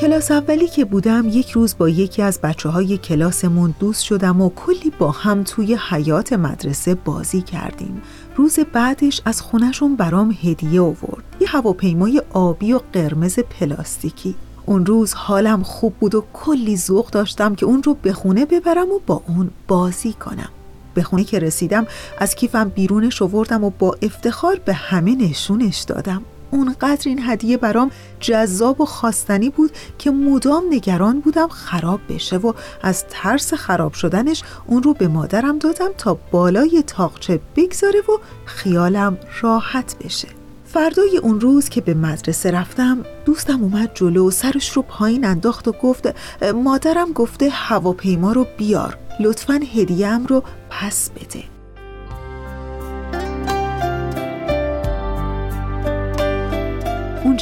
کلاس 0.00 0.30
اولی 0.30 0.68
که 0.68 0.84
بودم 0.84 1.28
یک 1.28 1.50
روز 1.50 1.78
با 1.78 1.88
یکی 1.88 2.22
از 2.22 2.40
بچه 2.40 2.68
های 2.68 2.98
کلاسمون 2.98 3.74
دوست 3.80 4.02
شدم 4.02 4.40
و 4.40 4.50
کلی 4.50 4.92
با 4.98 5.10
هم 5.10 5.44
توی 5.44 5.78
حیات 5.90 6.32
مدرسه 6.32 6.94
بازی 6.94 7.42
کردیم. 7.42 8.02
روز 8.36 8.58
بعدش 8.58 9.20
از 9.24 9.40
خونشون 9.40 9.96
برام 9.96 10.36
هدیه 10.42 10.80
آورد. 10.80 11.24
یه 11.40 11.48
هواپیمای 11.48 12.22
آبی 12.30 12.72
و 12.72 12.80
قرمز 12.92 13.38
پلاستیکی. 13.38 14.34
اون 14.66 14.86
روز 14.86 15.14
حالم 15.14 15.62
خوب 15.62 15.94
بود 15.94 16.14
و 16.14 16.24
کلی 16.32 16.76
ذوق 16.76 17.10
داشتم 17.10 17.54
که 17.54 17.66
اون 17.66 17.82
رو 17.82 17.94
به 17.94 18.12
خونه 18.12 18.46
ببرم 18.46 18.90
و 18.90 18.98
با 19.06 19.22
اون 19.28 19.50
بازی 19.68 20.12
کنم. 20.12 20.48
به 20.94 21.02
خونه 21.02 21.24
که 21.24 21.38
رسیدم 21.38 21.86
از 22.18 22.34
کیفم 22.34 22.68
بیرونش 22.68 23.22
آوردم 23.22 23.64
و 23.64 23.70
با 23.70 23.96
افتخار 24.02 24.60
به 24.64 24.72
همه 24.72 25.14
نشونش 25.14 25.80
دادم. 25.80 26.22
اونقدر 26.50 27.02
این 27.08 27.20
هدیه 27.22 27.56
برام 27.56 27.90
جذاب 28.20 28.80
و 28.80 28.84
خواستنی 28.84 29.50
بود 29.50 29.70
که 29.98 30.10
مدام 30.10 30.64
نگران 30.70 31.20
بودم 31.20 31.48
خراب 31.48 32.00
بشه 32.08 32.36
و 32.36 32.52
از 32.82 33.04
ترس 33.10 33.54
خراب 33.54 33.92
شدنش 33.92 34.42
اون 34.66 34.82
رو 34.82 34.94
به 34.94 35.08
مادرم 35.08 35.58
دادم 35.58 35.90
تا 35.98 36.18
بالای 36.30 36.84
تاقچه 36.86 37.40
بگذاره 37.56 38.00
و 38.00 38.12
خیالم 38.44 39.18
راحت 39.42 39.96
بشه. 40.04 40.39
فردای 40.72 41.16
اون 41.22 41.40
روز 41.40 41.68
که 41.68 41.80
به 41.80 41.94
مدرسه 41.94 42.50
رفتم 42.50 42.98
دوستم 43.24 43.62
اومد 43.62 43.90
جلو 43.94 44.30
سرش 44.30 44.70
رو 44.70 44.82
پایین 44.82 45.24
انداخت 45.24 45.68
و 45.68 45.72
گفت 45.72 46.14
مادرم 46.54 47.12
گفته 47.12 47.48
هواپیما 47.48 48.32
رو 48.32 48.46
بیار 48.58 48.98
لطفا 49.20 49.60
هدیه‌ام 49.74 50.26
رو 50.26 50.42
پس 50.70 51.10
بده. 51.10 51.59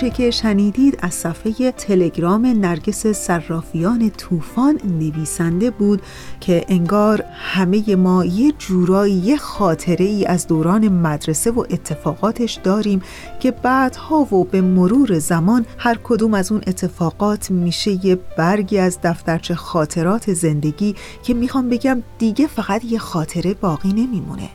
اونچه 0.02 0.16
که 0.16 0.30
شنیدید 0.30 0.98
از 1.02 1.14
صفحه 1.14 1.72
تلگرام 1.72 2.46
نرگس 2.46 3.06
صرافیان 3.06 4.10
طوفان 4.10 4.80
نویسنده 4.84 5.70
بود 5.70 6.02
که 6.40 6.64
انگار 6.68 7.24
همه 7.32 7.96
ما 7.96 8.24
یه 8.24 8.52
جورایی 8.58 9.14
یه 9.14 9.36
خاطره 9.36 10.06
ای 10.06 10.26
از 10.26 10.46
دوران 10.46 10.88
مدرسه 10.88 11.50
و 11.50 11.64
اتفاقاتش 11.70 12.58
داریم 12.64 13.02
که 13.40 13.50
بعدها 13.50 14.34
و 14.34 14.44
به 14.44 14.60
مرور 14.60 15.18
زمان 15.18 15.66
هر 15.78 15.98
کدوم 16.04 16.34
از 16.34 16.52
اون 16.52 16.60
اتفاقات 16.66 17.50
میشه 17.50 18.06
یه 18.06 18.18
برگی 18.36 18.78
از 18.78 18.98
دفترچه 19.02 19.54
خاطرات 19.54 20.32
زندگی 20.32 20.94
که 21.22 21.34
می‌خوام 21.34 21.68
بگم 21.68 22.02
دیگه 22.18 22.46
فقط 22.46 22.84
یه 22.84 22.98
خاطره 22.98 23.54
باقی 23.54 23.92
نمیمونه. 23.92 24.48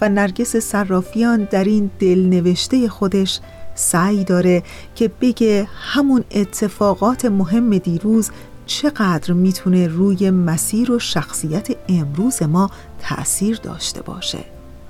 و 0.00 0.08
نرگس 0.08 0.56
صرافیان 0.56 1.48
در 1.50 1.64
این 1.64 1.90
دلنوشته 1.98 2.88
خودش 2.88 3.40
سعی 3.78 4.24
داره 4.24 4.62
که 4.94 5.10
بگه 5.20 5.68
همون 5.74 6.24
اتفاقات 6.30 7.24
مهم 7.24 7.78
دیروز 7.78 8.30
چقدر 8.66 9.32
می‌تونه 9.32 9.86
روی 9.86 10.30
مسیر 10.30 10.92
و 10.92 10.98
شخصیت 10.98 11.68
امروز 11.88 12.42
ما 12.42 12.70
تأثیر 13.00 13.60
داشته 13.62 14.02
باشه. 14.02 14.44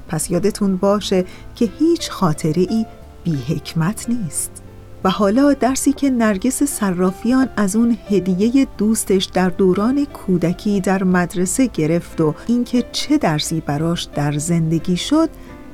پس 0.09 0.31
یادتون 0.31 0.77
باشه 0.77 1.25
که 1.55 1.69
هیچ 1.79 2.11
خاطره 2.11 2.67
ای 2.71 2.87
بی 3.25 3.37
حکمت 3.49 4.09
نیست. 4.09 4.63
و 5.05 5.11
حالا 5.11 5.53
درسی 5.53 5.93
که 5.93 6.11
نرگس 6.11 6.63
صرافیان 6.63 7.49
از 7.57 7.77
اون 7.77 7.99
هدیه 8.11 8.67
دوستش 8.79 9.25
در 9.25 9.49
دوران 9.49 10.05
کودکی 10.05 10.81
در 10.81 11.05
مدرسه 11.05 11.67
گرفت 11.67 12.21
و 12.21 12.35
اینکه 12.47 12.85
چه 12.93 13.19
درسی 13.19 13.61
براش 13.61 14.09
در 14.15 14.39
زندگی 14.39 14.97
شد 14.97 15.29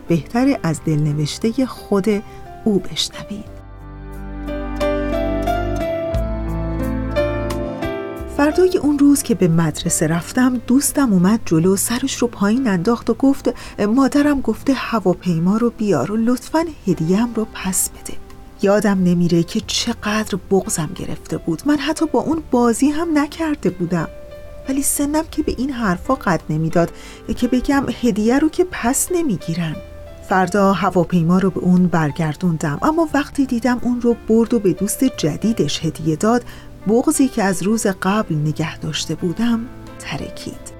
بهتر 0.09 0.59
از 0.63 0.81
دلنوشته 0.87 1.67
خود 1.67 2.07
او 2.65 2.79
بشنوید. 2.79 3.55
فردای 8.37 8.79
اون 8.79 8.99
روز 8.99 9.23
که 9.23 9.35
به 9.35 9.49
مدرسه 9.49 10.07
رفتم 10.07 10.61
دوستم 10.67 11.13
اومد 11.13 11.41
جلو 11.45 11.77
سرش 11.77 12.17
رو 12.17 12.29
پایین 12.29 12.69
انداخت 12.69 13.11
و 13.11 13.15
گفت 13.15 13.55
مادرم 13.89 14.41
گفته 14.41 14.73
هواپیما 14.73 15.57
رو 15.57 15.71
بیار 15.71 16.13
و 16.13 16.17
لطفا 16.17 16.65
هدیهم 16.87 17.35
رو 17.35 17.47
پس 17.55 17.91
بده. 17.91 18.15
یادم 18.63 19.05
نمیره 19.05 19.43
که 19.43 19.61
چقدر 19.67 20.39
بغزم 20.51 20.91
گرفته 20.95 21.37
بود. 21.37 21.63
من 21.67 21.79
حتی 21.79 22.07
با 22.07 22.21
اون 22.21 22.43
بازی 22.51 22.91
هم 22.91 23.19
نکرده 23.19 23.71
بودم. 23.71 24.09
ولی 24.69 24.83
سنم 24.83 25.25
که 25.31 25.43
به 25.43 25.55
این 25.59 25.71
حرفا 25.71 26.15
قد 26.15 26.41
نمی‌داد 26.51 26.91
که 27.37 27.49
بگم 27.49 27.87
هدیه 28.03 28.39
رو 28.39 28.49
که 28.49 28.67
پس 28.71 29.09
نمی‌گیرن. 29.13 29.77
فردا 30.29 30.73
هواپیما 30.73 31.39
رو 31.39 31.51
به 31.51 31.61
اون 31.61 31.87
برگردوندم. 31.87 32.79
اما 32.83 33.09
وقتی 33.15 33.47
دیدم 33.47 33.79
اون 33.83 34.01
رو 34.01 34.17
برد 34.29 34.55
و 34.55 34.59
به 34.59 34.73
دوست 34.73 35.05
جدیدش 35.05 35.85
هدیه 35.85 36.17
داد 36.17 36.45
بغزی 36.89 37.29
که 37.29 37.43
از 37.43 37.63
روز 37.63 37.87
قبل 37.87 38.35
نگه 38.35 38.79
داشته 38.79 39.15
بودم 39.15 39.61
ترکید. 39.99 40.75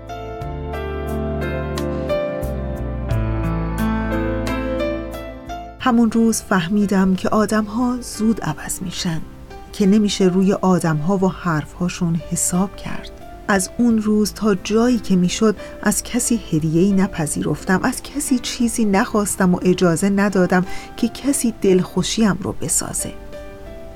همون 5.81 6.11
روز 6.11 6.43
فهمیدم 6.43 7.15
که 7.15 7.29
آدم 7.29 7.65
ها 7.65 7.99
زود 8.01 8.41
عوض 8.41 8.83
میشن 8.83 9.21
که 9.73 9.87
نمیشه 9.87 10.25
روی 10.25 10.53
آدم 10.53 10.97
ها 10.97 11.17
و 11.17 11.33
حرف 11.33 11.73
هاشون 11.73 12.21
حساب 12.31 12.77
کرد. 12.77 13.24
از 13.49 13.71
اون 13.79 13.99
روز 13.99 14.33
تا 14.33 14.55
جایی 14.55 14.99
که 14.99 15.17
می‌شد 15.17 15.57
از 15.83 16.03
کسی 16.03 16.41
هدیه‌ای 16.53 16.93
نپذیرفتم 16.93 17.81
از 17.83 18.03
کسی 18.03 18.39
چیزی 18.39 18.85
نخواستم 18.85 19.55
و 19.55 19.59
اجازه 19.63 20.11
ندادم 20.11 20.67
که 20.97 21.09
کسی 21.09 21.55
دلخوشیم 21.63 22.39
رو 22.43 22.53
بسازه. 22.53 23.13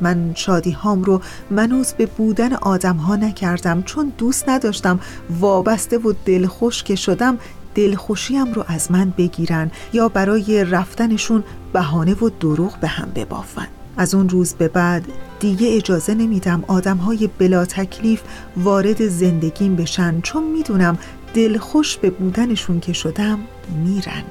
من 0.00 0.32
شادی 0.34 0.70
هام 0.70 1.02
رو 1.02 1.20
منوز 1.50 1.92
به 1.92 2.06
بودن 2.06 2.52
آدم 2.52 2.96
ها 2.96 3.16
نکردم 3.16 3.82
چون 3.82 4.12
دوست 4.18 4.48
نداشتم 4.48 5.00
وابسته 5.40 5.98
و 5.98 6.12
دلخوش 6.24 6.82
که 6.82 6.94
شدم 6.94 7.38
دلخوشیم 7.74 8.52
رو 8.52 8.64
از 8.68 8.92
من 8.92 9.12
بگیرن 9.18 9.70
یا 9.92 10.08
برای 10.08 10.64
رفتنشون 10.64 11.44
بهانه 11.72 12.14
و 12.14 12.30
دروغ 12.40 12.76
به 12.80 12.88
هم 12.88 13.10
ببافن. 13.14 13.68
از 13.98 14.14
اون 14.14 14.28
روز 14.28 14.54
به 14.54 14.68
بعد 14.68 15.04
دیگه 15.40 15.76
اجازه 15.76 16.14
نمیدم 16.14 16.64
آدم 16.66 16.96
های 16.96 17.30
بلا 17.38 17.64
تکلیف 17.64 18.22
وارد 18.56 19.08
زندگیم 19.08 19.76
بشن. 19.76 20.20
چون 20.20 20.44
می‌دونم 20.44 20.98
دلخوش 21.34 21.96
به 21.96 22.10
بودنشون 22.10 22.80
که 22.80 22.92
شدم 22.92 23.38
میرن. 23.84 24.22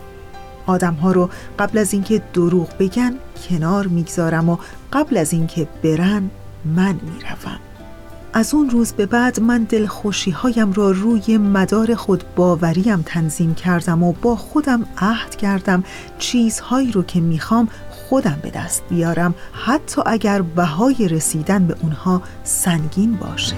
آدم 0.65 0.93
ها 0.93 1.11
رو 1.11 1.29
قبل 1.59 1.77
از 1.77 1.93
اینکه 1.93 2.21
دروغ 2.33 2.69
بگن 2.79 3.13
کنار 3.49 3.87
می‌گذارم 3.87 4.49
و 4.49 4.57
قبل 4.93 5.17
از 5.17 5.33
اینکه 5.33 5.67
برن 5.83 6.29
من 6.65 6.99
می‌روم. 7.03 7.59
از 8.33 8.53
اون 8.53 8.69
روز 8.69 8.91
به 8.91 9.05
بعد 9.05 9.39
من 9.39 9.63
دلخوشی 9.63 10.31
هایم 10.31 10.73
را 10.73 10.91
روی 10.91 11.37
مدار 11.37 11.95
خود 11.95 12.23
باوریم 12.35 13.01
تنظیم 13.01 13.55
کردم 13.55 14.03
و 14.03 14.13
با 14.21 14.35
خودم 14.35 14.85
عهد 14.97 15.35
کردم 15.35 15.83
چیزهایی 16.19 16.91
رو 16.91 17.03
که 17.03 17.19
می‌خوام 17.19 17.67
خودم 18.09 18.39
به 18.41 18.49
دست 18.49 18.83
بیارم 18.89 19.35
حتی 19.53 20.01
اگر 20.05 20.41
بهای 20.41 21.07
رسیدن 21.07 21.67
به 21.67 21.75
اونها 21.83 22.21
سنگین 22.43 23.15
باشه 23.15 23.55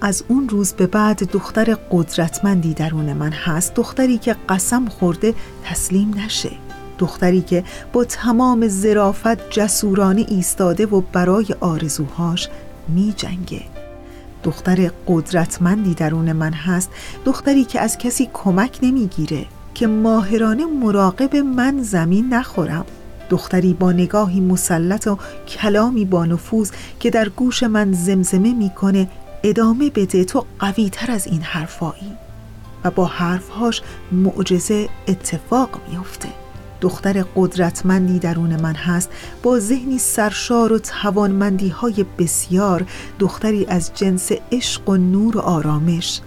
از 0.00 0.24
اون 0.28 0.48
روز 0.48 0.72
به 0.72 0.86
بعد 0.86 1.30
دختر 1.30 1.76
قدرتمندی 1.90 2.74
درون 2.74 3.12
من 3.12 3.32
هست 3.32 3.74
دختری 3.74 4.18
که 4.18 4.36
قسم 4.48 4.86
خورده 4.88 5.34
تسلیم 5.64 6.14
نشه 6.24 6.50
دختری 6.98 7.40
که 7.40 7.64
با 7.92 8.04
تمام 8.04 8.68
زرافت 8.68 9.50
جسورانه 9.50 10.26
ایستاده 10.28 10.86
و 10.86 11.00
برای 11.00 11.46
آرزوهاش 11.60 12.48
می 12.88 13.14
جنگه. 13.16 13.79
دختر 14.44 14.90
قدرتمندی 15.06 15.94
درون 15.94 16.32
من 16.32 16.52
هست 16.52 16.90
دختری 17.24 17.64
که 17.64 17.80
از 17.80 17.98
کسی 17.98 18.30
کمک 18.32 18.78
نمی‌گیره 18.82 19.46
که 19.74 19.86
ماهرانه 19.86 20.66
مراقب 20.66 21.36
من 21.36 21.82
زمین 21.82 22.34
نخورم. 22.34 22.84
دختری 23.30 23.74
با 23.74 23.92
نگاهی 23.92 24.40
مسلط 24.40 25.06
و 25.06 25.18
کلامی 25.48 26.04
با 26.04 26.24
نفوذ 26.24 26.70
که 27.00 27.10
در 27.10 27.28
گوش 27.28 27.62
من 27.62 27.92
زمزمه 27.92 28.54
می‌کنه 28.54 29.08
ادامه 29.42 29.90
بده. 29.90 30.24
تو 30.24 30.44
قوی 30.58 30.90
تر 30.90 31.10
از 31.10 31.26
این 31.26 31.42
حرفایی. 31.42 32.12
و 32.84 32.90
با 32.90 33.04
حرفهاش 33.06 33.82
معجزه 34.12 34.88
اتفاق 35.08 35.68
میافته. 35.88 36.28
دختر 36.80 37.24
قدرتمندی 37.36 38.18
درون 38.18 38.60
من 38.60 38.74
هست. 38.74 39.10
با 39.42 39.58
ذهنی 39.58 39.98
سرشار 39.98 40.72
و 40.72 40.78
توانمندی 40.78 41.68
های 41.68 42.04
بسیار 42.18 42.86
دختری 43.18 43.66
از 43.66 43.90
جنس 43.94 44.30
عشق 44.52 44.88
و 44.88 44.96
نور 44.96 45.36
و 45.36 45.40
آرامش. 45.40 46.20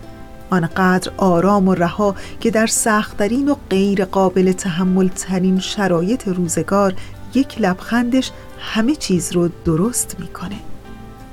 آنقدر 0.50 1.12
آرام 1.18 1.68
و 1.68 1.74
رها 1.74 2.16
که 2.40 2.52
در 2.52 2.68
سختترین 2.68 3.50
و 3.50 3.56
غیر 3.70 4.06
قابل 4.06 4.52
تحمل 4.52 5.08
ترین 5.08 5.60
شرایط 5.60 6.28
روزگار 6.28 6.94
یک 7.34 7.62
لبخندش 7.62 8.32
همه 8.60 8.96
چیز 8.96 9.32
رو 9.32 9.50
درست 9.66 10.16
می‌کنه. 10.20 10.73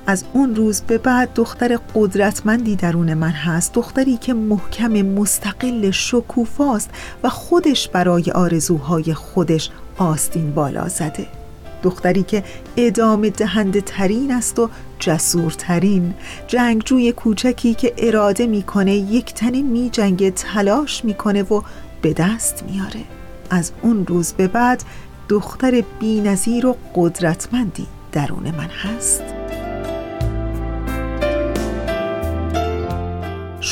از 0.07 0.23
اون 0.33 0.55
روز 0.55 0.81
به 0.81 0.97
بعد 0.97 1.33
دختر 1.35 1.79
قدرتمندی 1.95 2.75
درون 2.75 3.13
من 3.13 3.29
هست 3.29 3.73
دختری 3.73 4.17
که 4.17 4.33
محکم 4.33 4.91
مستقل 4.91 5.91
شکوفاست 5.91 6.89
و 7.23 7.29
خودش 7.29 7.87
برای 7.87 8.31
آرزوهای 8.35 9.13
خودش 9.13 9.69
آستین 9.97 10.51
بالا 10.51 10.87
زده. 10.87 11.27
دختری 11.83 12.23
که 12.23 12.43
ادامه 12.77 13.29
دهنده 13.29 13.81
ترین 13.81 14.31
است 14.31 14.59
و 14.59 14.69
جسورترین 14.99 16.13
جنگجوی 16.47 17.11
کوچکی 17.11 17.73
که 17.73 17.93
اراده 17.97 18.47
می‌کنه 18.47 18.95
یک 18.95 19.33
تنه 19.33 19.61
می 19.61 19.89
جنگ 19.89 20.33
تلاش 20.33 21.05
می‌کنه 21.05 21.43
و 21.43 21.61
به 22.01 22.13
دست 22.13 22.63
میاره. 22.69 23.03
از 23.49 23.71
اون 23.81 24.05
روز 24.05 24.33
به 24.33 24.47
بعد 24.47 24.83
دختر 25.29 25.83
بینظیر 25.99 26.65
و 26.65 26.77
قدرتمندی 26.95 27.87
درون 28.11 28.43
من 28.51 28.69
هست. 28.69 29.40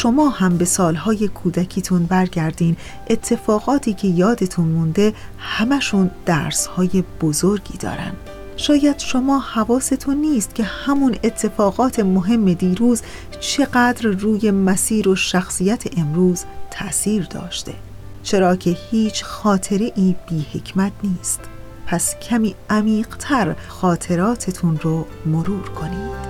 شما 0.01 0.29
هم 0.29 0.57
به 0.57 0.65
سالهای 0.65 1.27
کودکیتون 1.27 2.05
برگردین. 2.05 2.77
اتفاقاتی 3.09 3.93
که 3.93 4.07
یادتون 4.07 4.67
مونده 4.67 5.13
همشون 5.37 6.11
درسهای 6.25 7.03
بزرگی 7.21 7.77
دارن. 7.77 8.11
شاید 8.57 8.99
شما 8.99 9.39
حواستون 9.39 10.17
نیست 10.17 10.55
که 10.55 10.63
همون 10.63 11.15
اتفاقات 11.23 11.99
مهم 11.99 12.53
دیروز 12.53 13.01
چقدر 13.39 14.09
روی 14.09 14.51
مسیر 14.51 15.09
و 15.09 15.15
شخصیت 15.15 15.97
امروز 15.97 16.43
تأثیر 16.71 17.23
داشته. 17.23 17.73
چرا 18.23 18.55
که 18.55 18.77
هیچ 18.91 19.23
خاطره 19.23 19.91
ای 19.95 20.15
بی 20.29 20.45
حکمت 20.53 20.91
نیست. 21.03 21.39
پس 21.87 22.15
کمی 22.19 22.55
عمیقتر 22.69 23.55
خاطراتتون 23.67 24.79
رو 24.79 25.05
مرور 25.25 25.69
کنید. 25.69 26.28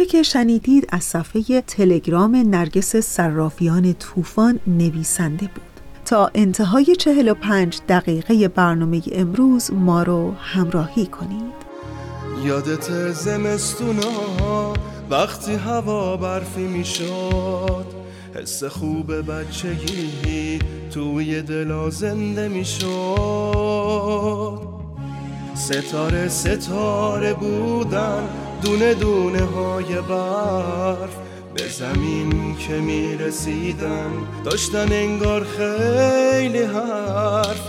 اونچه 0.00 0.12
که 0.12 0.22
شنیدید 0.22 0.86
از 0.88 1.04
صفحه 1.04 1.60
تلگرام 1.60 2.36
نرگس 2.36 2.96
صرافیان 2.96 3.94
طوفان 3.94 4.60
نویسنده 4.66 5.46
بود. 5.46 5.80
تا 6.04 6.30
انتهای 6.34 6.96
45 6.96 7.80
دقیقه 7.88 8.48
برنامه 8.48 9.02
امروز 9.12 9.70
ما 9.72 10.02
رو 10.02 10.32
همراهی 10.32 11.06
کنید. 11.06 11.52
یادت 12.44 13.12
زمستونا 13.12 14.72
وقتی 15.10 15.54
هوا 15.54 16.16
برفی 16.16 16.66
می‌شد 16.66 17.86
حس 18.34 18.64
خوب 18.64 19.30
بچگی 19.30 20.58
توی 20.90 21.42
دلا 21.42 21.90
زنده 21.90 22.48
می‌شد. 22.48 22.90
ستاره 25.54 26.28
ستاره 26.28 27.34
بودن 27.34 28.49
دونه 28.62 28.94
دونه 28.94 29.44
های 29.44 29.94
برف 29.94 31.16
به 31.54 31.68
زمین 31.68 32.56
که 32.56 32.72
می‌رسیدم 32.72 34.10
داشتن 34.44 34.92
انگار 34.92 35.44
خیلی 35.44 36.62
حرف. 36.62 37.60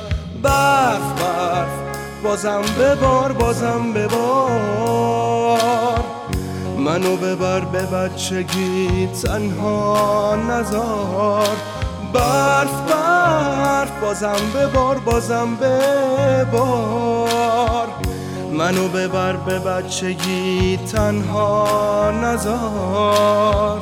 برف 0.43 1.21
برف. 1.21 1.69
بازم 2.23 2.61
ببار 2.79 3.31
بازم 3.31 3.93
ببار. 3.93 5.59
منو 6.77 7.15
ببر 7.15 7.59
به 7.59 7.81
بچگی 7.81 9.09
تنها 9.23 10.35
نزار. 10.49 11.57
برف 12.13 12.91
برف. 12.91 13.91
بازم 14.01 14.41
ببار 14.55 14.97
بازم 14.97 15.55
ببار. 15.55 16.91
منو 18.51 18.87
ببر 18.87 19.35
به 19.35 19.59
بچگی 19.59 20.79
تنها 20.91 22.11
نزار. 22.23 23.81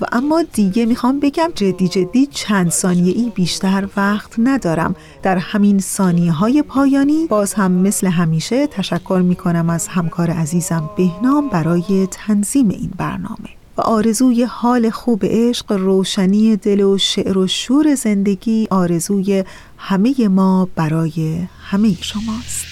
و 0.00 0.06
اما 0.12 0.42
دیگه 0.52 0.86
می‌خوام 0.86 1.20
بگم 1.20 1.50
جدی 1.54 1.88
جدی 1.88 2.26
چند 2.26 2.70
ثانیه 2.70 3.14
ای 3.16 3.32
بیشتر 3.34 3.88
وقت 3.96 4.34
ندارم. 4.38 4.96
در 5.22 5.38
همین 5.38 5.78
ثانیه 5.78 6.32
های 6.32 6.62
پایانی 6.62 7.26
باز 7.26 7.54
هم 7.54 7.72
مثل 7.72 8.06
همیشه 8.06 8.66
تشکر 8.66 9.22
می‌کنم 9.24 9.70
از 9.70 9.88
همکار 9.88 10.30
عزیزم 10.30 10.90
بهنام 10.96 11.48
برای 11.48 12.08
تنظیم 12.10 12.68
این 12.68 12.90
برنامه. 12.98 13.59
آرزوی 13.80 14.44
حال 14.44 14.90
خوب 14.90 15.20
عشق 15.24 15.72
روشنی 15.72 16.56
دل 16.56 16.80
و 16.80 16.98
شعر 16.98 17.38
و 17.38 17.46
شور 17.46 17.94
زندگی 17.94 18.68
آرزوی 18.70 19.44
همه 19.78 20.28
ما 20.28 20.68
برای 20.76 21.38
همه 21.60 21.94
شماست. 22.00 22.66